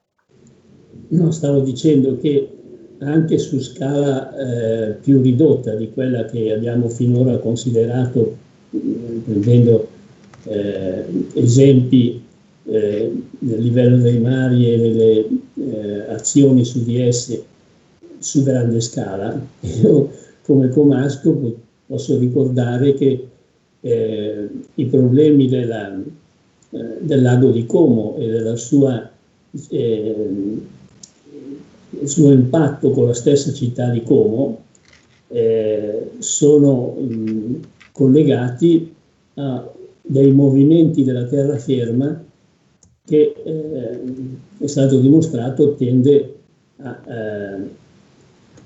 [1.08, 2.63] No, stavo dicendo che
[3.06, 8.36] anche su scala eh, più ridotta di quella che abbiamo finora considerato,
[8.76, 9.88] mm, prendendo
[10.46, 12.22] eh, esempi
[12.66, 17.44] eh, del livello dei mari e delle eh, azioni su di esse
[18.20, 20.10] su grande scala, io
[20.44, 23.28] come comasco posso ricordare che
[23.82, 28.30] eh, i problemi della, eh, del lago di Como e
[31.98, 34.62] del suo impatto con la stessa città di Como
[35.28, 37.60] eh, sono mh,
[37.92, 38.94] collegati
[39.36, 39.72] a
[40.06, 42.24] dei movimenti della terraferma
[43.06, 44.00] che eh,
[44.58, 46.36] è stato dimostrato tende
[46.78, 47.62] a, eh,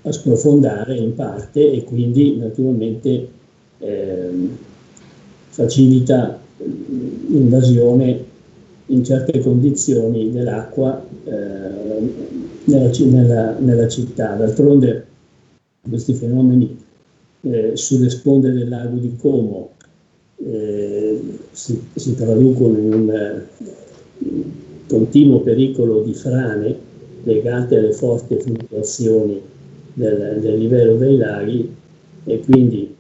[0.02, 3.30] a, sprofondare in parte e quindi naturalmente
[3.80, 4.30] eh,
[5.50, 6.40] facilita
[7.28, 8.26] l'invasione
[8.88, 11.32] in certe condizioni dell'acqua eh,
[12.68, 14.36] nella, nella, nella, città.
[14.36, 15.06] D'altronde
[15.88, 16.78] questi fenomeni
[17.42, 19.72] eh, sulle sponde del lago di Como
[20.38, 23.42] eh, si, si, traducono in un
[24.88, 26.76] continuo pericolo di frane
[27.24, 29.42] legate alle forti fluttuazioni
[29.94, 31.74] del, del livello dei laghi
[32.24, 32.96] e quindi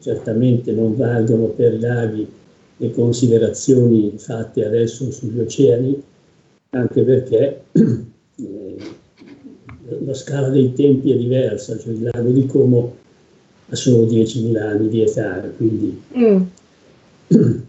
[0.00, 2.26] certamente non valgono per i laghi
[2.76, 6.02] le considerazioni fatte adesso sugli oceani,
[6.70, 8.04] anche perché eh,
[10.04, 12.96] la scala dei tempi è diversa, cioè il lago di Como
[13.68, 16.42] ha solo 10.000 anni di età, quindi mm.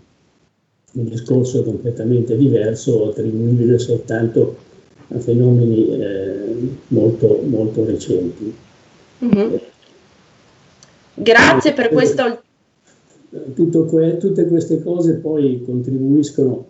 [0.94, 4.58] un discorso completamente diverso, attribuibile soltanto
[5.10, 6.56] a fenomeni eh,
[6.88, 8.54] molto, molto recenti.
[9.24, 9.56] Mm-hmm.
[11.16, 12.42] Grazie per questo.
[13.30, 16.66] Que- tutte queste cose poi contribuiscono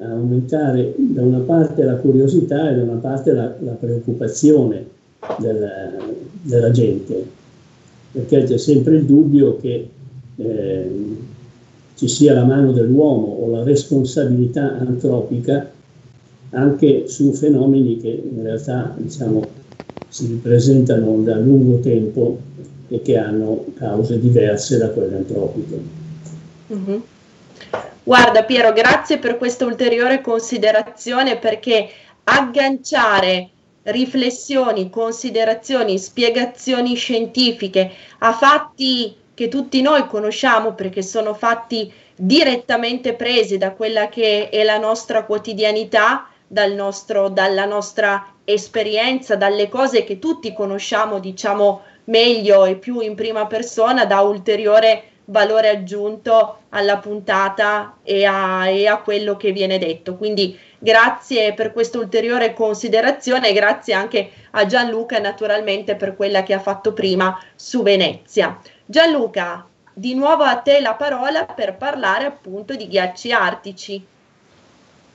[0.00, 4.86] a aumentare da una parte la curiosità e da una parte la, la preoccupazione
[5.38, 5.70] del,
[6.42, 7.26] della gente,
[8.12, 9.88] perché c'è sempre il dubbio che
[10.36, 10.90] eh,
[11.94, 15.70] ci sia la mano dell'uomo o la responsabilità antropica
[16.50, 19.48] anche su fenomeni che in realtà diciamo,
[20.08, 22.38] si presentano da lungo tempo
[22.88, 25.80] e che hanno cause diverse da quelle antropiche.
[26.72, 27.00] Mm-hmm.
[28.04, 31.88] Guarda Piero, grazie per questa ulteriore considerazione perché
[32.24, 33.50] agganciare
[33.84, 43.56] riflessioni, considerazioni, spiegazioni scientifiche a fatti che tutti noi conosciamo perché sono fatti direttamente presi
[43.56, 50.18] da quella che è la nostra quotidianità, dal nostro, dalla nostra esperienza, dalle cose che
[50.18, 57.98] tutti conosciamo, diciamo meglio e più in prima persona, dà ulteriore valore aggiunto alla puntata
[58.02, 60.16] e a, e a quello che viene detto.
[60.16, 66.54] Quindi grazie per questa ulteriore considerazione e grazie anche a Gianluca naturalmente per quella che
[66.54, 68.58] ha fatto prima su Venezia.
[68.84, 74.06] Gianluca, di nuovo a te la parola per parlare appunto di ghiacci artici.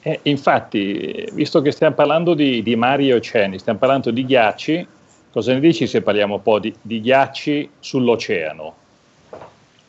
[0.02, 4.88] Eh, infatti, visto che stiamo parlando di, di, mari e oceani, stiamo parlando di ghiacci,
[5.32, 8.76] cosa ne dici se parliamo un po' di, di ghiacci sull'oceano?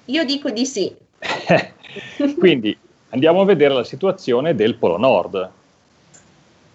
[0.08, 0.94] Io dico di sì.
[2.38, 2.76] Quindi
[3.10, 5.50] andiamo a vedere la situazione del Polo Nord,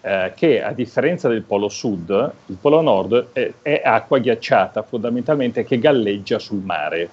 [0.02, 5.64] eh, che a differenza del Polo Sud, il Polo Nord è, è acqua ghiacciata fondamentalmente
[5.64, 7.08] che galleggia sul mare,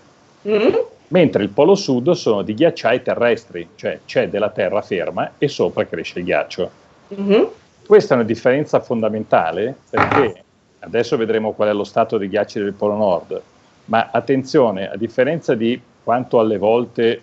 [0.48, 0.76] mm-hmm.
[1.08, 5.88] mentre il Polo Sud sono di ghiacciai terrestri, cioè c'è della terra ferma e sopra
[5.88, 6.72] cresce il ghiaccio.
[7.20, 7.44] Mm-hmm.
[7.88, 10.44] Questa è una differenza fondamentale perché
[10.80, 13.42] adesso vedremo qual è lo stato dei ghiacci del Polo Nord,
[13.86, 17.22] ma attenzione, a differenza di quanto alle volte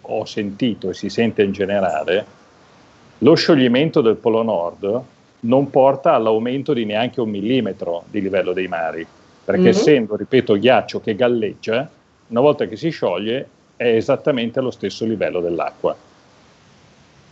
[0.00, 2.26] ho sentito e si sente in generale,
[3.18, 5.02] lo scioglimento del Polo Nord
[5.40, 9.06] non porta all'aumento di neanche un millimetro di livello dei mari,
[9.44, 9.70] perché mm-hmm.
[9.70, 11.88] essendo, ripeto, ghiaccio che galleggia,
[12.28, 15.96] una volta che si scioglie è esattamente allo stesso livello dell'acqua.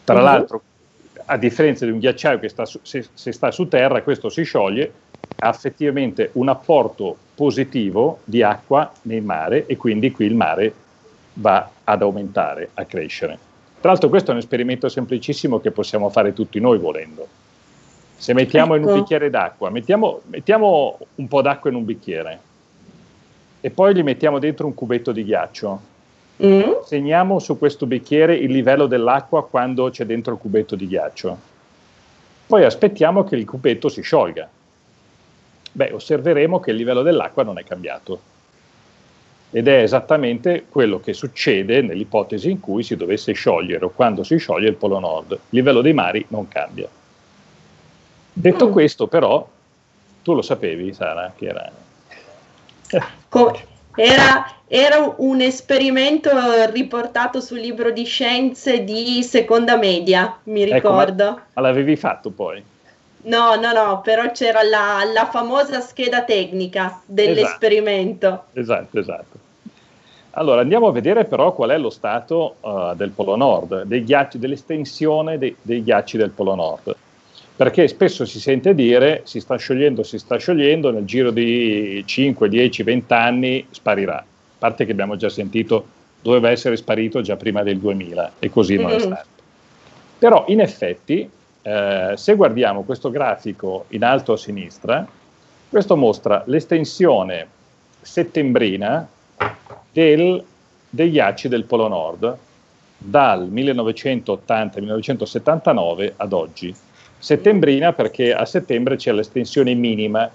[0.05, 0.25] Tra mm-hmm.
[0.25, 0.63] l'altro,
[1.27, 4.43] a differenza di un ghiacciaio che sta su, se, se sta su terra, questo si
[4.45, 4.93] scioglie,
[5.39, 10.73] ha effettivamente un apporto positivo di acqua nel mare e quindi qui il mare
[11.35, 13.39] va ad aumentare, a crescere.
[13.81, 17.27] Tra l'altro questo è un esperimento semplicissimo che possiamo fare tutti noi volendo.
[18.17, 18.77] Se mettiamo ecco.
[18.77, 19.01] in un ecco.
[19.01, 22.41] bicchiere d'acqua, mettiamo, mettiamo un po' d'acqua in un bicchiere
[23.61, 25.93] e poi gli mettiamo dentro un cubetto di ghiaccio
[26.43, 26.83] Mm.
[26.85, 31.39] Segniamo su questo bicchiere il livello dell'acqua quando c'è dentro il cubetto di ghiaccio.
[32.47, 34.49] Poi aspettiamo che il cubetto si sciolga.
[35.77, 38.21] Beh, osserveremo che il livello dell'acqua non è cambiato.
[39.51, 44.37] Ed è esattamente quello che succede nell'ipotesi in cui si dovesse sciogliere o quando si
[44.37, 45.33] scioglie il Polo Nord.
[45.33, 46.89] Il livello dei mari non cambia.
[48.33, 48.71] Detto mm.
[48.71, 49.49] questo, però,
[50.23, 51.73] tu lo sapevi, Sara, che era...
[53.97, 56.29] Era, era, un esperimento
[56.73, 61.29] riportato sul libro di scienze di seconda media, mi ricordo.
[61.29, 62.61] Ecco, ma l'avevi fatto poi?
[63.25, 68.45] No, no, no, però c'era la, la famosa scheda tecnica dell'esperimento.
[68.53, 68.99] Esatto, esatto.
[68.99, 69.43] esatto.
[70.37, 74.39] Allora, andiamo a vedere però qual è lo stato uh, del Polo Nord, dei ghiacci,
[74.39, 76.97] dell'estensione dei, dei ghiacci del Polo Nord
[77.57, 82.49] perché spesso si sente dire si sta sciogliendo, si sta sciogliendo, nel giro di 5,
[82.49, 84.17] 10, 20 anni sparirà.
[84.17, 84.25] A
[84.59, 85.87] parte che abbiamo già sentito
[86.21, 88.97] doveva essere sparito già prima del 2000 e così non mm-hmm.
[88.97, 89.27] è stato.
[90.19, 91.31] Però in effetti,
[91.67, 95.05] eh, se guardiamo questo grafico in alto a sinistra,
[95.69, 97.49] questo mostra l'estensione
[98.01, 99.09] settembrina
[99.91, 100.45] del,
[100.91, 102.37] dei ghiacci del Polo Nord
[102.99, 106.73] dal 1980-1979 ad oggi
[107.25, 110.31] settembrina perché a settembre c'è l'estensione minima,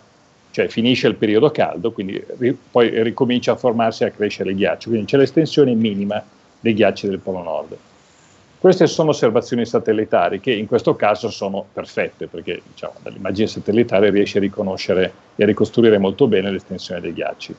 [0.49, 4.55] cioè finisce il periodo caldo, quindi ri- poi ricomincia a formarsi e a crescere il
[4.55, 6.21] ghiaccio, quindi c'è l'estensione minima
[6.59, 7.77] dei ghiacci del Polo Nord.
[8.59, 14.39] Queste sono osservazioni satellitari che in questo caso sono perfette perché diciamo, dall'immagine satellitare riesce
[14.39, 17.55] a riconoscere e a ricostruire molto bene l'estensione dei ghiacci.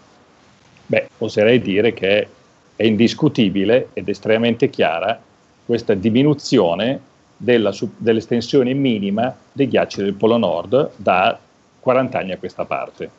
[0.84, 2.28] Beh, oserei dire che
[2.76, 5.18] è indiscutibile ed estremamente chiara
[5.64, 7.00] questa diminuzione
[7.34, 11.38] della, dell'estensione minima dei ghiacci del Polo Nord da
[11.80, 13.10] 40 anni a questa parte.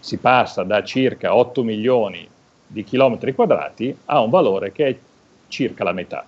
[0.00, 2.26] Si passa da circa 8 milioni
[2.66, 4.96] di chilometri quadrati a un valore che è
[5.48, 6.24] circa la metà.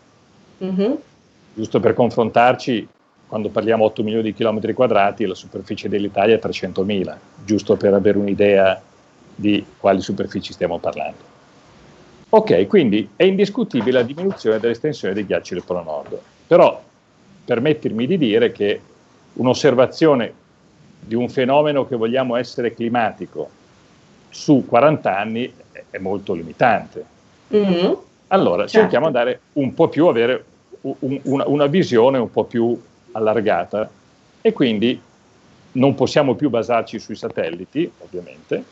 [0.63, 0.93] Mm-hmm.
[1.55, 2.89] Giusto per confrontarci,
[3.27, 7.95] quando parliamo 8 milioni di chilometri quadrati, la superficie dell'Italia è 300 mila, giusto per
[7.95, 8.81] avere un'idea
[9.35, 11.29] di quali superfici stiamo parlando.
[12.31, 16.19] Ok, quindi è indiscutibile la diminuzione dell'estensione dei ghiacci del Polo Nord.
[16.47, 16.81] Però
[17.45, 18.81] permettermi di dire che
[19.35, 20.33] un'osservazione
[21.01, 23.49] di un fenomeno che vogliamo essere climatico
[24.29, 25.53] su 40 anni
[25.91, 27.05] è molto limitante.
[27.55, 27.93] Mm-hmm.
[28.29, 28.79] Allora certo.
[28.79, 30.45] cerchiamo di andare un po' più, avere
[30.83, 32.81] un, una, una visione un po' più
[33.13, 33.89] allargata
[34.41, 35.01] e quindi
[35.73, 38.65] non possiamo più basarci sui satelliti, ovviamente,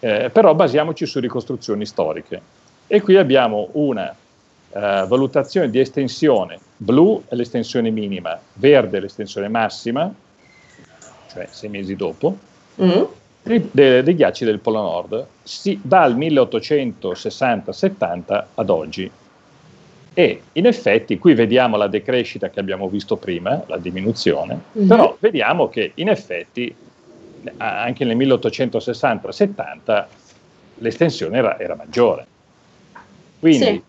[0.00, 2.40] eh, però basiamoci su ricostruzioni storiche.
[2.86, 9.48] E qui abbiamo una eh, valutazione di estensione, blu è l'estensione minima, verde è l'estensione
[9.48, 10.12] massima,
[11.30, 12.38] cioè sei mesi dopo,
[12.82, 13.02] mm.
[13.42, 19.10] dei, dei, ghiacci del Polo Nord, si, dal 1860-70 ad oggi.
[20.14, 24.88] E in effetti qui vediamo la decrescita che abbiamo visto prima, la diminuzione, mm-hmm.
[24.88, 26.74] però vediamo che in effetti
[27.56, 30.04] anche nel 1860-70
[30.78, 32.26] l'estensione era, era maggiore.
[33.40, 33.82] Quindi sì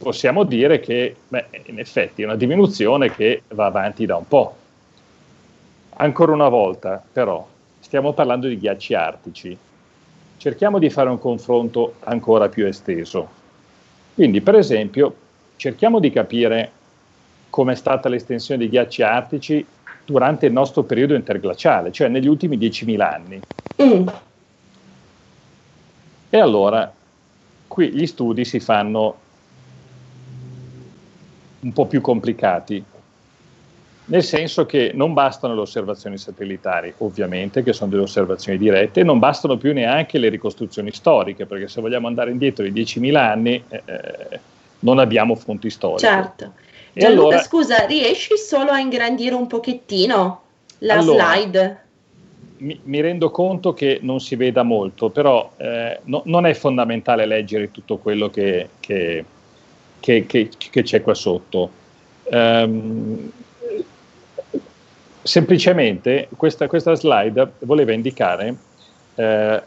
[0.00, 4.56] possiamo dire che beh, in effetti è una diminuzione che va avanti da un po'.
[5.96, 7.46] Ancora una volta, però,
[7.78, 9.56] stiamo parlando di ghiacci artici.
[10.38, 13.28] Cerchiamo di fare un confronto ancora più esteso.
[14.14, 15.14] Quindi, per esempio,
[15.60, 16.72] cerchiamo di capire
[17.50, 19.64] come è stata l'estensione dei ghiacci artici
[20.06, 23.42] durante il nostro periodo interglaciale, cioè negli ultimi 10.000 anni.
[23.82, 24.08] Mm.
[26.30, 26.90] E allora,
[27.68, 29.18] qui gli studi si fanno
[31.60, 32.82] un po' più complicati,
[34.06, 39.04] nel senso che non bastano le osservazioni satellitari, ovviamente, che sono delle osservazioni dirette, e
[39.04, 43.62] non bastano più neanche le ricostruzioni storiche, perché se vogliamo andare indietro di 10.000 anni
[43.68, 44.40] eh, eh,
[44.80, 46.06] non abbiamo fonti storiche.
[46.06, 46.52] Certo.
[46.92, 50.42] E Gianluca, allora, scusa, riesci solo a ingrandire un pochettino
[50.78, 51.84] la allora, slide?
[52.58, 57.24] Mi, mi, rendo conto che non si veda molto, però eh, no, non è fondamentale
[57.26, 59.24] leggere tutto quello che, che
[60.00, 61.70] che, che, c'è qua sotto.
[62.24, 63.30] Um,
[65.22, 68.56] semplicemente questa, questa, slide voleva indicare
[69.16, 69.62] eh,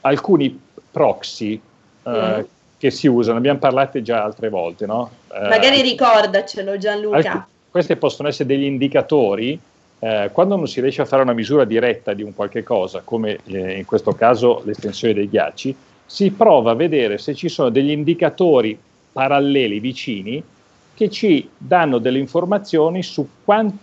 [0.00, 0.58] alcuni
[0.90, 1.60] proxy
[2.04, 2.40] eh, mm.
[2.84, 5.10] Che si usano, abbiamo parlato già altre volte, no?
[5.32, 7.16] Eh, Magari ricordacelo Gianluca.
[7.16, 9.58] Alc- questi possono essere degli indicatori
[10.00, 13.38] eh, quando non si riesce a fare una misura diretta di un qualche cosa, come
[13.46, 15.74] eh, in questo caso l'estensione dei ghiacci,
[16.04, 18.78] si prova a vedere se ci sono degli indicatori
[19.10, 20.44] paralleli vicini
[20.92, 23.78] che ci danno delle informazioni su quant-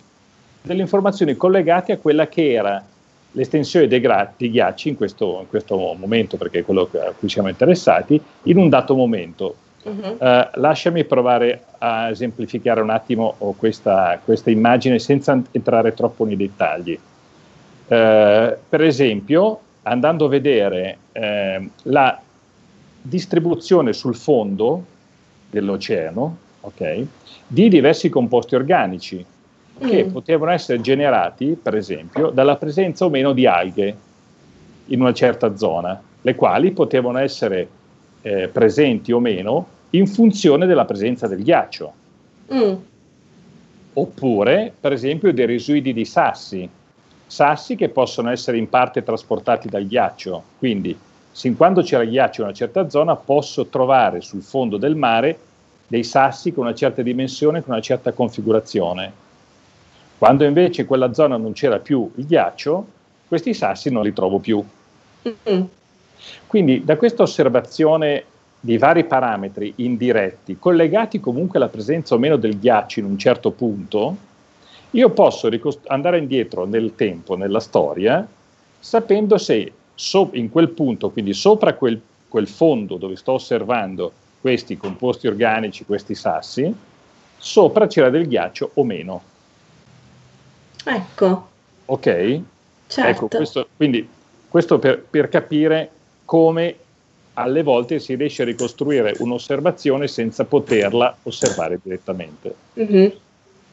[0.62, 2.86] delle informazioni collegate a quella che era
[3.32, 7.30] l'estensione dei, gra- dei ghiacci in questo, in questo, momento, perché è quello a cui
[7.30, 9.56] siamo interessati, in un dato momento.
[9.84, 10.18] Uh-huh.
[10.20, 16.94] Uh, lasciami provare a esemplificare un attimo questa, questa, immagine senza entrare troppo nei dettagli.
[16.94, 22.22] Uh, per esempio, andando a vedere uh, la
[23.02, 24.86] distribuzione sul fondo
[25.50, 27.08] dell'oceano okay,
[27.48, 29.26] di diversi composti organici
[29.82, 30.12] che mm.
[30.12, 33.96] potevano essere generati, per esempio, dalla presenza o meno di alghe
[34.88, 37.68] in una certa zona, le quali potevano essere
[38.22, 41.94] eh, presenti o meno in funzione della presenza del ghiaccio.
[42.54, 42.74] Mm.
[43.94, 46.70] Oppure, per esempio, dei residui di sassi,
[47.26, 50.44] sassi che possono essere in parte trasportati dal ghiaccio.
[50.60, 50.98] Quindi,
[51.32, 55.38] sin quando c'era ghiaccio in una certa zona, posso trovare sul fondo del mare
[55.88, 59.30] dei sassi con una certa dimensione, con una certa configurazione.
[60.22, 62.86] Quando invece in quella zona non c'era più il ghiaccio,
[63.28, 64.64] questi sassi non li trovo più.
[65.28, 65.62] Mm.
[66.46, 68.26] Quindi da questa osservazione
[68.60, 73.50] di vari parametri indiretti, collegati comunque alla presenza o meno del ghiaccio in un certo
[73.50, 74.16] punto,
[74.92, 78.24] io posso ricost- andare indietro nel tempo, nella storia,
[78.80, 84.78] sapendo se so- in quel punto, quindi sopra quel, quel fondo dove sto osservando questi
[84.78, 86.72] composti organici, questi sassi,
[87.38, 89.30] sopra c'era del ghiaccio o meno.
[90.84, 91.48] Ecco.
[91.86, 92.42] Ok?
[92.88, 93.10] Certo.
[93.10, 94.08] Ecco, questo, quindi
[94.48, 95.90] questo per, per capire
[96.26, 96.76] come
[97.36, 102.54] alle volte si riesce a ricostruire un'osservazione senza poterla osservare direttamente.
[102.80, 103.10] Mm-hmm.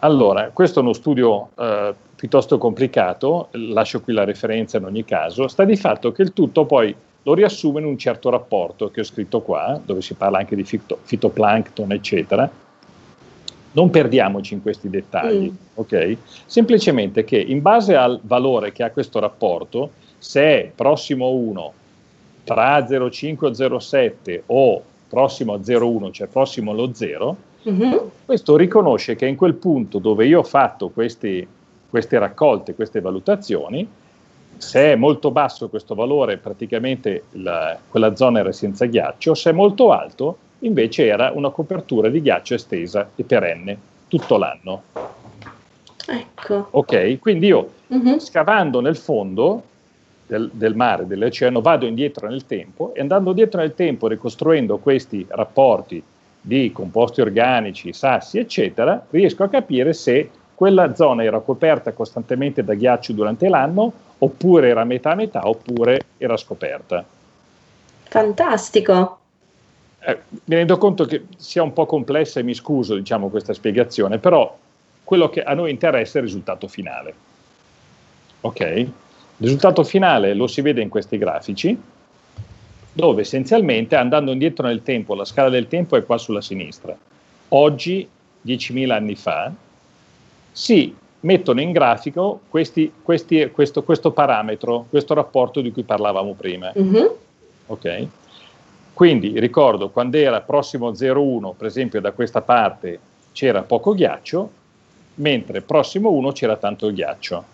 [0.01, 5.49] Allora, questo è uno studio eh, piuttosto complicato, lascio qui la referenza in ogni caso,
[5.49, 9.05] sta di fatto che il tutto poi lo riassume in un certo rapporto che ho
[9.05, 12.49] scritto qua, dove si parla anche di fito, fitoplancton, eccetera,
[13.79, 15.57] non perdiamoci in questi dettagli, mm.
[15.75, 16.17] ok?
[16.47, 21.73] Semplicemente che in base al valore che ha questo rapporto, se è prossimo a 1
[22.43, 27.37] tra 0,5 o 0,7 o prossimo a 0,1, cioè prossimo allo 0,
[27.69, 27.97] mm-hmm.
[28.25, 31.47] questo riconosce che in quel punto dove io ho fatto questi,
[31.89, 33.89] queste raccolte, queste valutazioni,
[34.57, 39.53] se è molto basso questo valore, praticamente la, quella zona era senza ghiaccio, se è
[39.53, 43.79] molto alto, invece era una copertura di ghiaccio estesa e perenne
[44.09, 44.83] tutto l'anno.
[46.07, 46.69] Ecco.
[46.71, 48.19] Ok, quindi io uh-huh.
[48.19, 49.63] scavando nel fondo
[50.27, 55.27] del, del mare, dell'oceano, vado indietro nel tempo e andando indietro nel tempo, ricostruendo questi
[55.29, 56.03] rapporti
[56.41, 62.75] di composti organici, sassi, eccetera, riesco a capire se quella zona era coperta costantemente da
[62.75, 67.05] ghiaccio durante l'anno, oppure era metà metà, oppure era scoperta.
[68.05, 69.19] Fantastico.
[70.01, 74.19] Eh, mi rendo conto che sia un po' complessa e mi scuso, diciamo, questa spiegazione,
[74.19, 74.57] però
[75.05, 77.15] quello che a noi interessa è il risultato finale.
[78.43, 78.61] Ok?
[78.61, 78.93] Il
[79.39, 81.81] risultato finale lo si vede in questi grafici,
[82.93, 86.97] dove essenzialmente andando indietro nel tempo, la scala del tempo è qua sulla sinistra.
[87.49, 88.09] Oggi,
[88.45, 89.53] 10.000 anni fa,
[90.53, 96.73] si mettono in grafico questi, questi, questo, questo, parametro, questo rapporto di cui parlavamo prima.
[96.79, 97.07] Mm-hmm.
[97.67, 98.07] Ok?
[98.99, 102.99] Quindi ricordo quando era prossimo 0,1, per esempio da questa parte
[103.31, 104.51] c'era poco ghiaccio,
[105.15, 107.45] mentre prossimo 1 c'era tanto ghiaccio.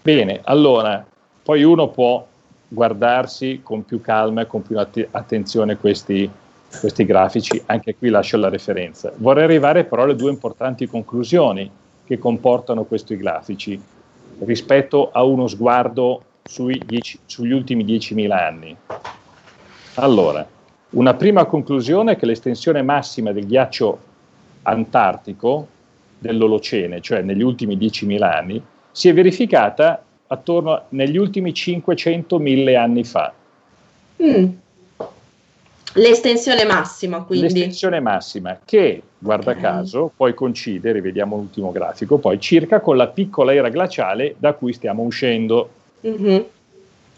[0.00, 1.04] Bene, allora
[1.42, 2.24] poi uno può
[2.68, 6.30] guardarsi con più calma e con più att- attenzione questi,
[6.78, 9.12] questi grafici, anche qui lascio la referenza.
[9.16, 11.68] Vorrei arrivare però alle due importanti conclusioni
[12.04, 13.82] che comportano questi grafici
[14.44, 16.22] rispetto a uno sguardo
[16.86, 18.76] dieci, sugli ultimi 10.000 anni.
[20.00, 20.46] Allora,
[20.90, 23.98] una prima conclusione è che l'estensione massima del ghiaccio
[24.62, 25.66] antartico
[26.18, 33.32] dell'Olocene, cioè negli ultimi 10.000 anni, si è verificata attorno negli ultimi 500.000 anni fa.
[34.22, 34.46] Mm.
[35.94, 37.46] L'estensione massima, quindi.
[37.46, 39.62] L'estensione massima, che, guarda okay.
[39.62, 44.72] caso, poi coincide, rivediamo l'ultimo grafico, poi circa con la piccola era glaciale da cui
[44.72, 45.70] stiamo uscendo.
[46.06, 46.40] Mm-hmm.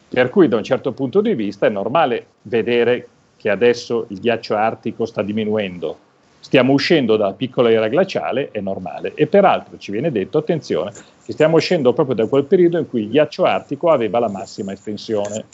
[0.09, 4.55] Per cui da un certo punto di vista è normale vedere che adesso il ghiaccio
[4.55, 5.99] artico sta diminuendo.
[6.41, 9.15] Stiamo uscendo dalla piccola era glaciale, è normale.
[9.15, 10.93] E peraltro ci viene detto, attenzione,
[11.25, 14.73] che stiamo uscendo proprio da quel periodo in cui il ghiaccio artico aveva la massima
[14.73, 15.45] estensione.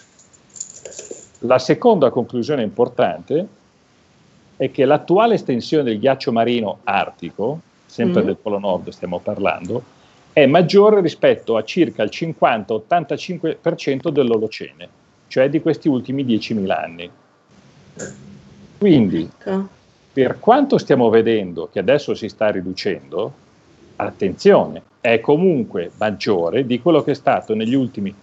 [1.40, 3.46] La seconda conclusione importante
[4.56, 8.24] è che l'attuale estensione del ghiaccio marino artico, sempre mm.
[8.24, 9.82] del Polo Nord stiamo parlando,
[10.32, 14.88] è maggiore rispetto a circa il 50-85% dell'Olocene,
[15.28, 17.10] cioè di questi ultimi 10.000 anni.
[18.78, 19.68] Quindi, ecco.
[20.12, 23.32] per quanto stiamo vedendo che adesso si sta riducendo,
[23.96, 28.14] attenzione, è comunque maggiore di quello che è stato negli ultimi,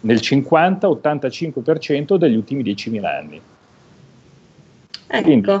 [0.00, 3.40] nel 50-85% degli ultimi 10.000 anni.
[5.06, 5.22] Ecco.
[5.22, 5.60] Quindi,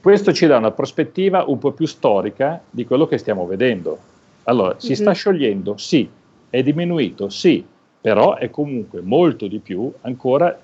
[0.00, 3.98] questo ci dà una prospettiva un po' più storica di quello che stiamo vedendo.
[4.44, 5.00] Allora, si mm-hmm.
[5.00, 5.76] sta sciogliendo?
[5.76, 6.08] Sì.
[6.48, 7.28] È diminuito?
[7.28, 7.64] Sì.
[8.00, 10.58] Però è comunque molto di più ancora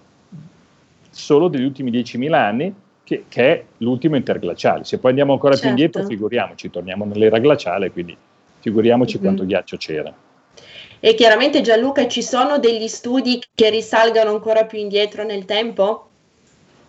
[1.11, 4.85] solo degli ultimi 10.000 anni che, che, è l'ultimo interglaciale.
[4.85, 5.69] Se poi andiamo ancora certo.
[5.69, 8.17] più indietro, figuriamoci, torniamo nell'era glaciale, quindi
[8.61, 9.25] figuriamoci mm-hmm.
[9.25, 10.15] quanto ghiaccio c'era.
[11.01, 16.09] E chiaramente Gianluca, ci sono degli studi che risalgano ancora più indietro nel tempo?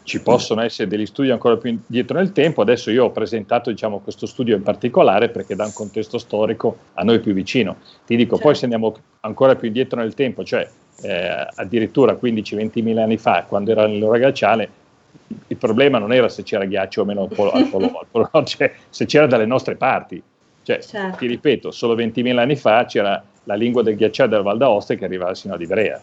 [0.06, 2.62] Ci possono essere degli studi ancora più indietro nel tempo.
[2.62, 7.04] Adesso io ho presentato diciamo, questo studio in particolare perché dà un contesto storico a
[7.04, 7.78] noi più vicino.
[8.06, 8.44] Ti dico, certo.
[8.44, 10.70] poi se andiamo ancora più indietro nel tempo, cioè
[11.02, 14.70] eh, addirittura 15-20 mila anni fa, quando era nell'ora glaciale,
[15.48, 18.30] il problema non era se c'era ghiaccio o meno al polo, al polo, al polo
[18.46, 20.22] cioè, se c'era dalle nostre parti.
[20.62, 21.18] Cioè, certo.
[21.18, 25.06] ti ripeto, solo 20.000 anni fa c'era la lingua del ghiacciaio della Val d'Aosta che
[25.06, 26.02] arrivava sino ad Ivrea.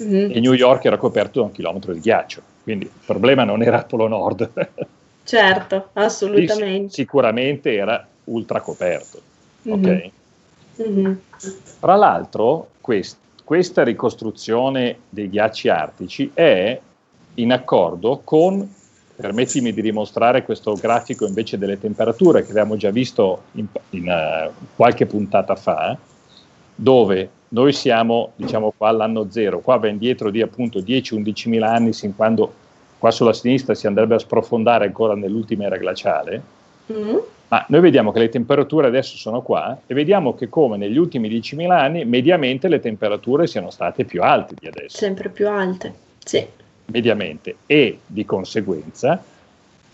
[0.00, 0.30] Mm-hmm.
[0.30, 3.78] E New York era coperto da un chilometro di ghiaccio, quindi il problema non era
[3.78, 4.50] il Polo Nord.
[5.24, 6.88] certo, assolutamente.
[6.88, 9.20] Sì, sicuramente era ultra coperto.
[9.68, 9.78] Mm-hmm.
[9.78, 10.12] Okay?
[10.82, 11.12] Mm-hmm.
[11.80, 16.80] Tra l'altro, quest- questa ricostruzione dei ghiacci artici è
[17.34, 18.74] in accordo con,
[19.14, 24.52] permettimi di dimostrare questo grafico invece delle temperature che abbiamo già visto in, in uh,
[24.74, 25.96] qualche puntata fa,
[26.74, 31.92] dove noi siamo, diciamo qua all'anno zero, qua va indietro di appunto 10-11 mila anni,
[31.92, 32.52] sin quando
[32.98, 36.42] qua sulla sinistra si andrebbe a sprofondare ancora nell'ultima era glaciale,
[36.92, 37.16] mm.
[37.48, 41.28] ma noi vediamo che le temperature adesso sono qua e vediamo che come negli ultimi
[41.28, 44.96] 10.000 anni mediamente le temperature siano state più alte di adesso.
[44.96, 45.92] Sempre più alte,
[46.24, 46.46] sì.
[46.86, 49.22] Mediamente e di conseguenza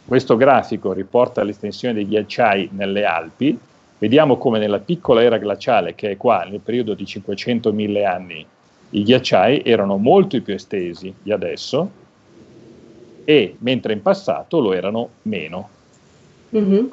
[0.08, 3.58] questo grafico riporta l'estensione dei ghiacciai nelle Alpi
[3.98, 8.46] vediamo come nella piccola era glaciale, che è qua nel periodo di 500.000 anni,
[8.90, 11.90] i ghiacciai erano molto più estesi di adesso,
[13.24, 15.68] e mentre in passato lo erano meno.
[16.56, 16.86] Mm-hmm.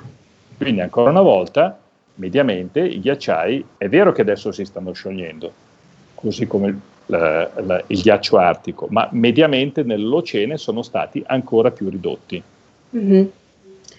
[0.57, 1.79] Quindi ancora una volta,
[2.15, 5.51] mediamente, i ghiacciai, è vero che adesso si stanno sciogliendo,
[6.15, 11.89] così come il, la, la, il ghiaccio artico, ma mediamente nell'oceano sono stati ancora più
[11.89, 12.41] ridotti.
[12.95, 13.25] Mm-hmm.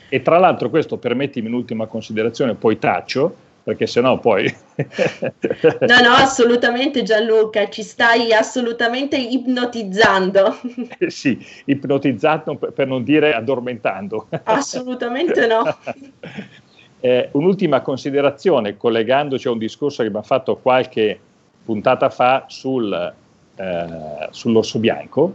[0.09, 3.35] E tra l'altro questo, permettimi un'ultima considerazione, poi taccio,
[3.67, 4.45] perché sennò poi...
[4.77, 10.57] no, no, assolutamente Gianluca, ci stai assolutamente ipnotizzando.
[10.99, 14.29] Eh sì, ipnotizzando per non dire addormentando.
[14.45, 15.65] assolutamente no.
[16.99, 21.21] Eh, un'ultima considerazione, collegandoci a un discorso che abbiamo fatto qualche
[21.63, 23.13] puntata fa sul,
[23.55, 25.35] eh, sull'orso bianco.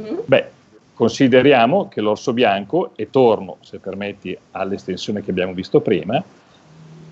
[0.00, 0.14] Mm-hmm.
[0.24, 0.50] Beh,
[0.94, 6.22] Consideriamo che l'orso bianco, e torno, se permetti, all'estensione che abbiamo visto prima,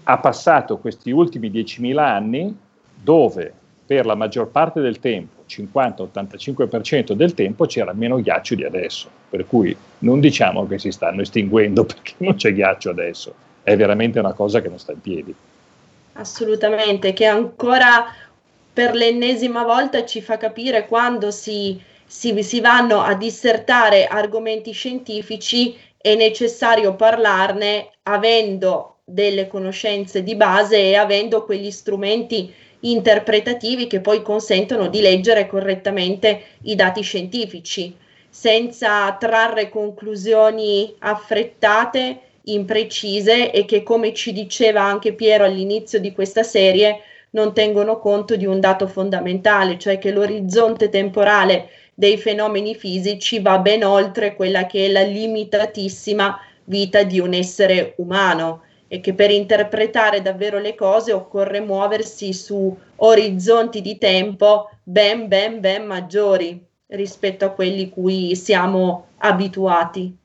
[0.04, 2.56] ha passato questi ultimi 10.000 anni
[2.94, 3.52] dove
[3.84, 9.08] per la maggior parte del tempo, 50-85% del tempo, c'era meno ghiaccio di adesso.
[9.28, 14.18] Per cui non diciamo che si stanno estinguendo perché non c'è ghiaccio adesso, è veramente
[14.18, 15.34] una cosa che non sta in piedi.
[16.14, 18.04] Assolutamente, che ancora
[18.72, 21.78] per l'ennesima volta ci fa capire quando si
[22.12, 30.76] si, si vanno a dissertare argomenti scientifici, è necessario parlarne avendo delle conoscenze di base
[30.76, 37.96] e avendo quegli strumenti interpretativi che poi consentono di leggere correttamente i dati scientifici,
[38.28, 46.42] senza trarre conclusioni affrettate, imprecise e che, come ci diceva anche Piero all'inizio di questa
[46.42, 47.00] serie,
[47.30, 51.68] non tengono conto di un dato fondamentale, cioè che l'orizzonte temporale
[52.02, 57.94] dei fenomeni fisici va ben oltre quella che è la limitatissima vita di un essere
[57.98, 65.28] umano e che per interpretare davvero le cose occorre muoversi su orizzonti di tempo ben
[65.28, 70.16] ben ben maggiori rispetto a quelli cui siamo abituati.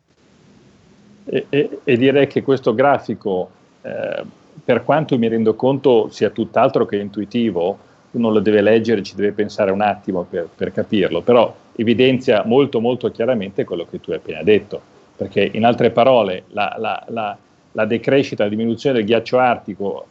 [1.25, 3.51] E, e, e direi che questo grafico,
[3.84, 4.23] eh,
[4.65, 7.78] per quanto mi rendo conto sia tutt'altro che intuitivo,
[8.18, 12.80] uno lo deve leggere, ci deve pensare un attimo per, per capirlo, però evidenzia molto
[12.80, 14.82] molto chiaramente quello che tu hai appena detto,
[15.15, 17.38] perché in altre parole la, la, la,
[17.72, 20.07] la decrescita, la diminuzione del ghiaccio artico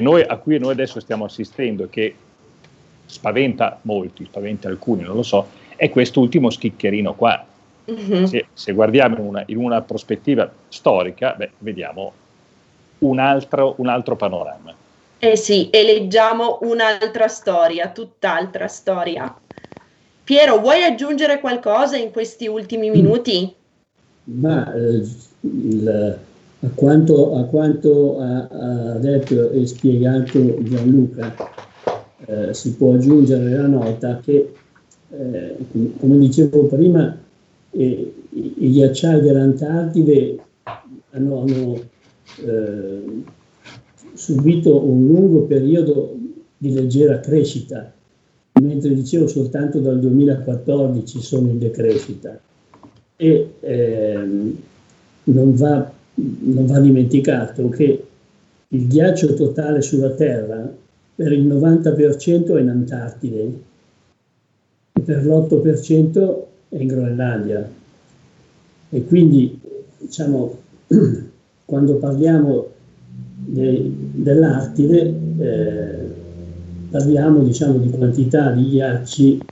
[0.00, 2.14] noi, a cui noi adesso stiamo assistendo e che
[3.06, 7.42] spaventa molti, spaventa alcuni, non lo so, è quest'ultimo schiccherino qua.
[7.90, 8.24] Mm-hmm.
[8.24, 12.12] Se, se, guardiamo in una, in una prospettiva storica, beh, vediamo
[12.98, 14.74] un altro, un altro panorama.
[15.20, 19.34] Eh sì, e leggiamo un'altra storia, tutt'altra storia.
[20.22, 23.52] Piero, vuoi aggiungere qualcosa in questi ultimi minuti?
[24.24, 25.02] Ma eh,
[25.40, 26.18] il,
[26.60, 31.34] a quanto, a quanto ha, ha, detto e spiegato Gianluca,
[32.26, 34.52] eh, si può aggiungere la nota che,
[35.10, 35.56] eh,
[35.98, 37.16] come dicevo prima,
[37.70, 40.38] eh, i, i ghiacciai dell'Antartide
[41.10, 41.80] hanno, hanno
[42.44, 43.02] eh,
[44.14, 46.16] subito un lungo periodo
[46.56, 47.92] di leggera crescita,
[48.60, 52.38] mentre dicevo soltanto dal 2014 sono in decrescita.
[53.16, 54.56] E ehm,
[55.24, 58.04] non, va, non va dimenticato che
[58.68, 60.70] il ghiaccio totale sulla Terra
[61.14, 63.52] per il 90% è in Antartide
[64.92, 67.68] e per l'8% è in Groenlandia.
[68.90, 69.58] E quindi,
[69.98, 70.56] diciamo,
[71.64, 72.68] quando parliamo
[73.48, 76.14] de, dell'Artide, eh,
[76.90, 79.44] parliamo diciamo, di quantità di ghiacci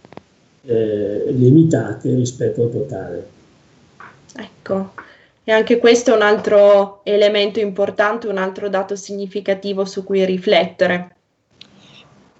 [0.66, 3.28] eh, limitate rispetto al totale.
[4.36, 4.92] Ecco,
[5.44, 11.14] e anche questo è un altro elemento importante, un altro dato significativo su cui riflettere.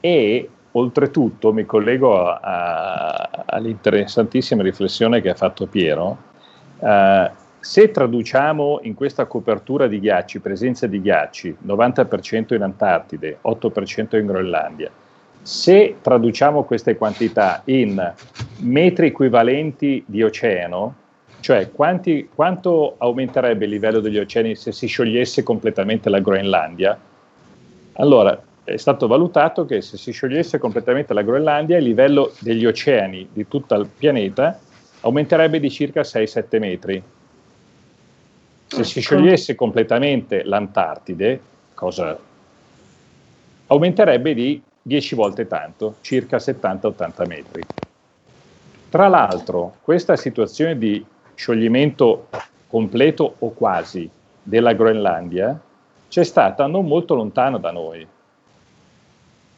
[0.01, 6.25] E oltretutto mi collego a, a, all'interessantissima riflessione che ha fatto Piero.
[6.79, 14.17] Uh, se traduciamo in questa copertura di ghiacci, presenza di ghiacci, 90% in Antartide, 8%
[14.19, 14.91] in Groenlandia,
[15.43, 18.13] se traduciamo queste quantità in
[18.61, 20.95] metri equivalenti di oceano,
[21.41, 26.99] cioè, quanti, quanto aumenterebbe il livello degli oceani se si sciogliesse completamente la Groenlandia?
[27.93, 33.29] Allora, è stato valutato che se si sciogliesse completamente la Groenlandia, il livello degli oceani
[33.33, 34.59] di tutto il pianeta
[35.03, 37.03] aumenterebbe di circa 6-7 metri.
[38.67, 39.01] Se si ecco.
[39.01, 41.41] sciogliesse completamente l'Antartide,
[41.75, 42.19] cosa
[43.69, 47.63] aumenterebbe di 10 volte tanto, circa 70-80 metri.
[48.89, 51.05] Tra l'altro, questa situazione di
[51.35, 52.29] scioglimento
[52.69, 54.09] completo o quasi
[54.43, 55.61] della Groenlandia
[56.09, 58.07] c'è stata non molto lontano da noi.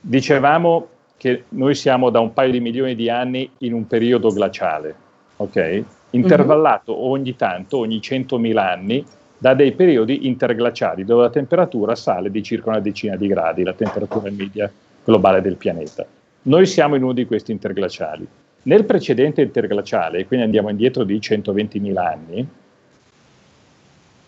[0.01, 4.95] Dicevamo che noi siamo da un paio di milioni di anni in un periodo glaciale,
[5.37, 5.85] ok?
[6.11, 7.11] Intervallato mm-hmm.
[7.11, 9.05] ogni tanto, ogni 100.000 anni,
[9.39, 13.73] da dei periodi interglaciali dove la temperatura sale di circa una decina di gradi, la
[13.73, 14.71] temperatura media
[15.05, 16.05] globale del pianeta.
[16.43, 18.27] Noi siamo in uno di questi interglaciali.
[18.63, 22.49] Nel precedente interglaciale, quindi andiamo indietro di 120.000 anni,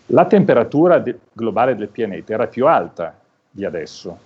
[0.07, 3.17] la temperatura de- globale del pianeta era più alta
[3.49, 4.17] di adesso,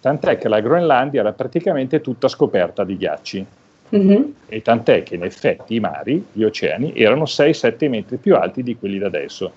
[0.00, 3.46] tant'è che la Groenlandia era praticamente tutta scoperta di ghiacci.
[3.94, 4.22] Mm-hmm.
[4.48, 8.76] E tant'è che in effetti i mari, gli oceani, erano 6-7 metri più alti di
[8.76, 9.52] quelli da adesso.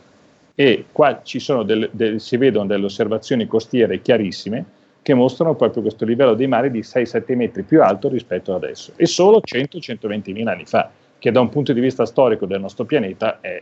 [0.55, 1.21] E qua
[1.65, 4.65] del, del, si vedono delle osservazioni costiere chiarissime
[5.01, 8.91] che mostrano proprio questo livello dei mari di 6-7 metri più alto rispetto ad adesso,
[8.97, 12.84] e solo 100-120 mila anni fa, che da un punto di vista storico del nostro
[12.84, 13.61] pianeta è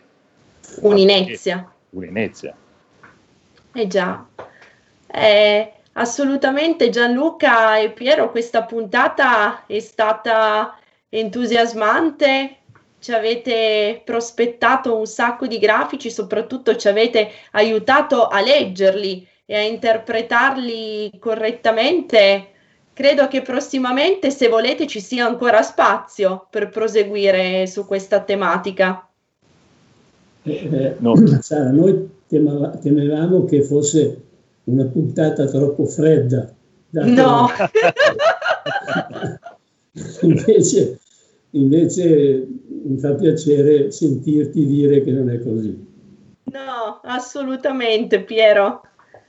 [0.81, 1.71] un'inezia.
[1.91, 2.55] Un'inezia.
[3.73, 4.25] Eh già.
[5.05, 10.77] Eh, assolutamente Gianluca e Piero, questa puntata è stata
[11.09, 12.57] entusiasmante,
[12.99, 19.61] ci avete prospettato un sacco di grafici, soprattutto ci avete aiutato a leggerli e a
[19.61, 22.47] interpretarli correttamente,
[22.93, 29.07] credo che prossimamente, se volete, ci sia ancora spazio per proseguire su questa tematica.
[30.43, 31.15] Eh, eh, no.
[31.41, 34.23] Sara, noi temevamo che fosse
[34.65, 36.53] una puntata troppo fredda.
[36.89, 37.49] No!
[40.21, 40.99] invece,
[41.51, 45.93] invece mi fa piacere sentirti dire che non è così.
[46.45, 48.81] No, assolutamente, Piero.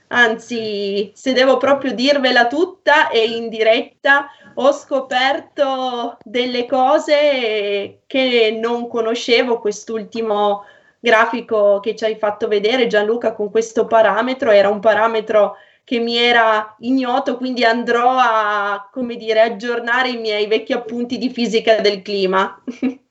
[0.09, 8.87] Anzi, se devo proprio dirvela tutta e in diretta, ho scoperto delle cose che non
[8.87, 9.59] conoscevo.
[9.59, 10.63] Quest'ultimo
[11.07, 15.55] grafico che ci hai fatto vedere, Gianluca, con questo parametro, era un parametro
[15.85, 21.29] che mi era ignoto, quindi andrò a, come dire, aggiornare i miei vecchi appunti di
[21.29, 22.61] fisica del clima.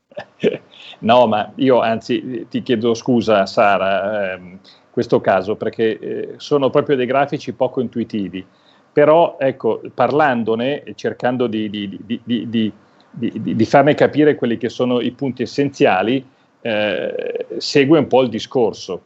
[1.00, 4.32] No, ma io anzi ti chiedo scusa, Sara.
[4.32, 4.58] Ehm,
[4.90, 8.42] questo caso perché eh, sono proprio dei grafici poco intuitivi,
[8.90, 12.72] però ecco, parlandone cercando di, di, di,
[13.10, 16.26] di, farne capire quelli che sono i punti essenziali,
[16.66, 19.00] eh, segue un po' il discorso,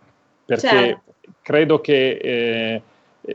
[0.47, 1.13] perché certo.
[1.43, 2.83] credo che eh,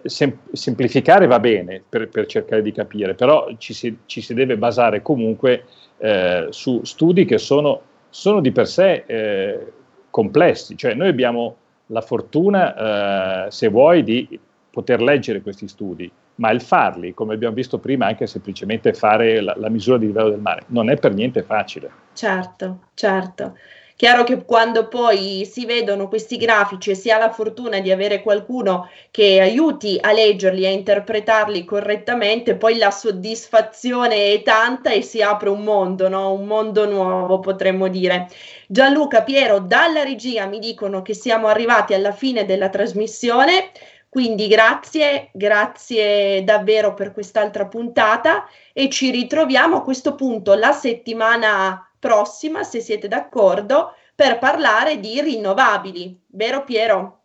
[0.05, 4.57] sem- semplificare va bene per, per, cercare di capire, però ci si, ci si deve
[4.57, 5.65] basare comunque
[5.99, 9.71] eh, su studi che sono, sono di per sé eh,
[10.09, 11.57] complessi, cioè noi abbiamo
[11.87, 14.39] la fortuna, eh, se vuoi, di
[14.71, 19.53] poter leggere questi studi, ma il farli, come abbiamo visto prima, anche semplicemente fare la,
[19.55, 21.91] la misura di livello del mare, non è per niente facile.
[22.13, 23.53] Certo, certo.
[23.97, 28.21] Chiaro che quando poi si vedono questi grafici e si ha la fortuna di avere
[28.21, 35.21] qualcuno che aiuti a leggerli, a interpretarli correttamente, poi la soddisfazione è tanta e si
[35.21, 36.33] apre un mondo, no?
[36.33, 38.27] un mondo nuovo potremmo dire.
[38.67, 43.71] Gianluca, Piero, dalla regia mi dicono che siamo arrivati alla fine della trasmissione.
[44.09, 51.89] Quindi grazie, grazie davvero per quest'altra puntata e ci ritroviamo a questo punto la settimana
[52.05, 56.19] prossima, se siete d'accordo, per parlare di rinnovabili.
[56.27, 57.19] Vero Piero?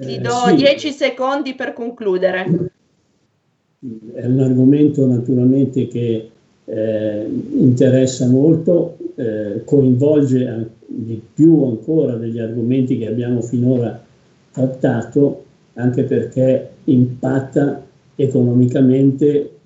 [0.00, 2.46] Ti eh, do 10 secondi per concludere.
[4.14, 6.30] È un argomento naturalmente che
[6.64, 14.02] eh, interessa molto, eh, coinvolge di più ancora degli argomenti che abbiamo finora
[14.50, 15.44] trattato
[15.74, 17.84] anche perché impatta
[18.16, 19.58] economicamente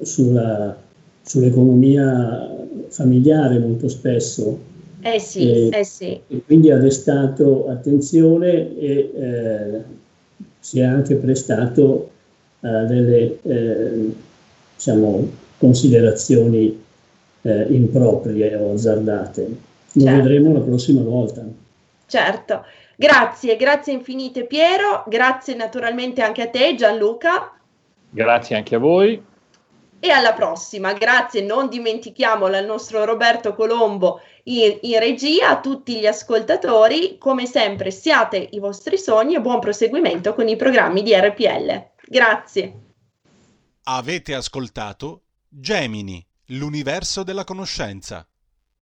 [0.00, 0.76] sulla,
[1.22, 2.51] sull'economia
[2.92, 4.70] familiare molto spesso.
[5.00, 6.20] Eh sì, e, eh sì.
[6.28, 9.80] E quindi ha destato attenzione e eh,
[10.60, 12.10] si è anche prestato
[12.60, 14.12] a delle eh,
[14.76, 15.28] diciamo,
[15.58, 16.80] considerazioni
[17.42, 19.56] eh, improprie o azzardate.
[19.94, 20.22] Lo certo.
[20.22, 21.44] vedremo la prossima volta.
[22.06, 22.64] Certo.
[22.94, 27.52] Grazie, grazie infinite Piero, grazie naturalmente anche a te Gianluca.
[28.10, 29.20] Grazie anche a voi.
[30.04, 36.00] E alla prossima, grazie, non dimentichiamolo al nostro Roberto Colombo in, in regia, a tutti
[36.00, 41.14] gli ascoltatori, come sempre siate i vostri sogni e buon proseguimento con i programmi di
[41.14, 41.90] RPL.
[42.08, 42.80] Grazie.
[43.84, 48.26] Avete ascoltato Gemini, l'universo della conoscenza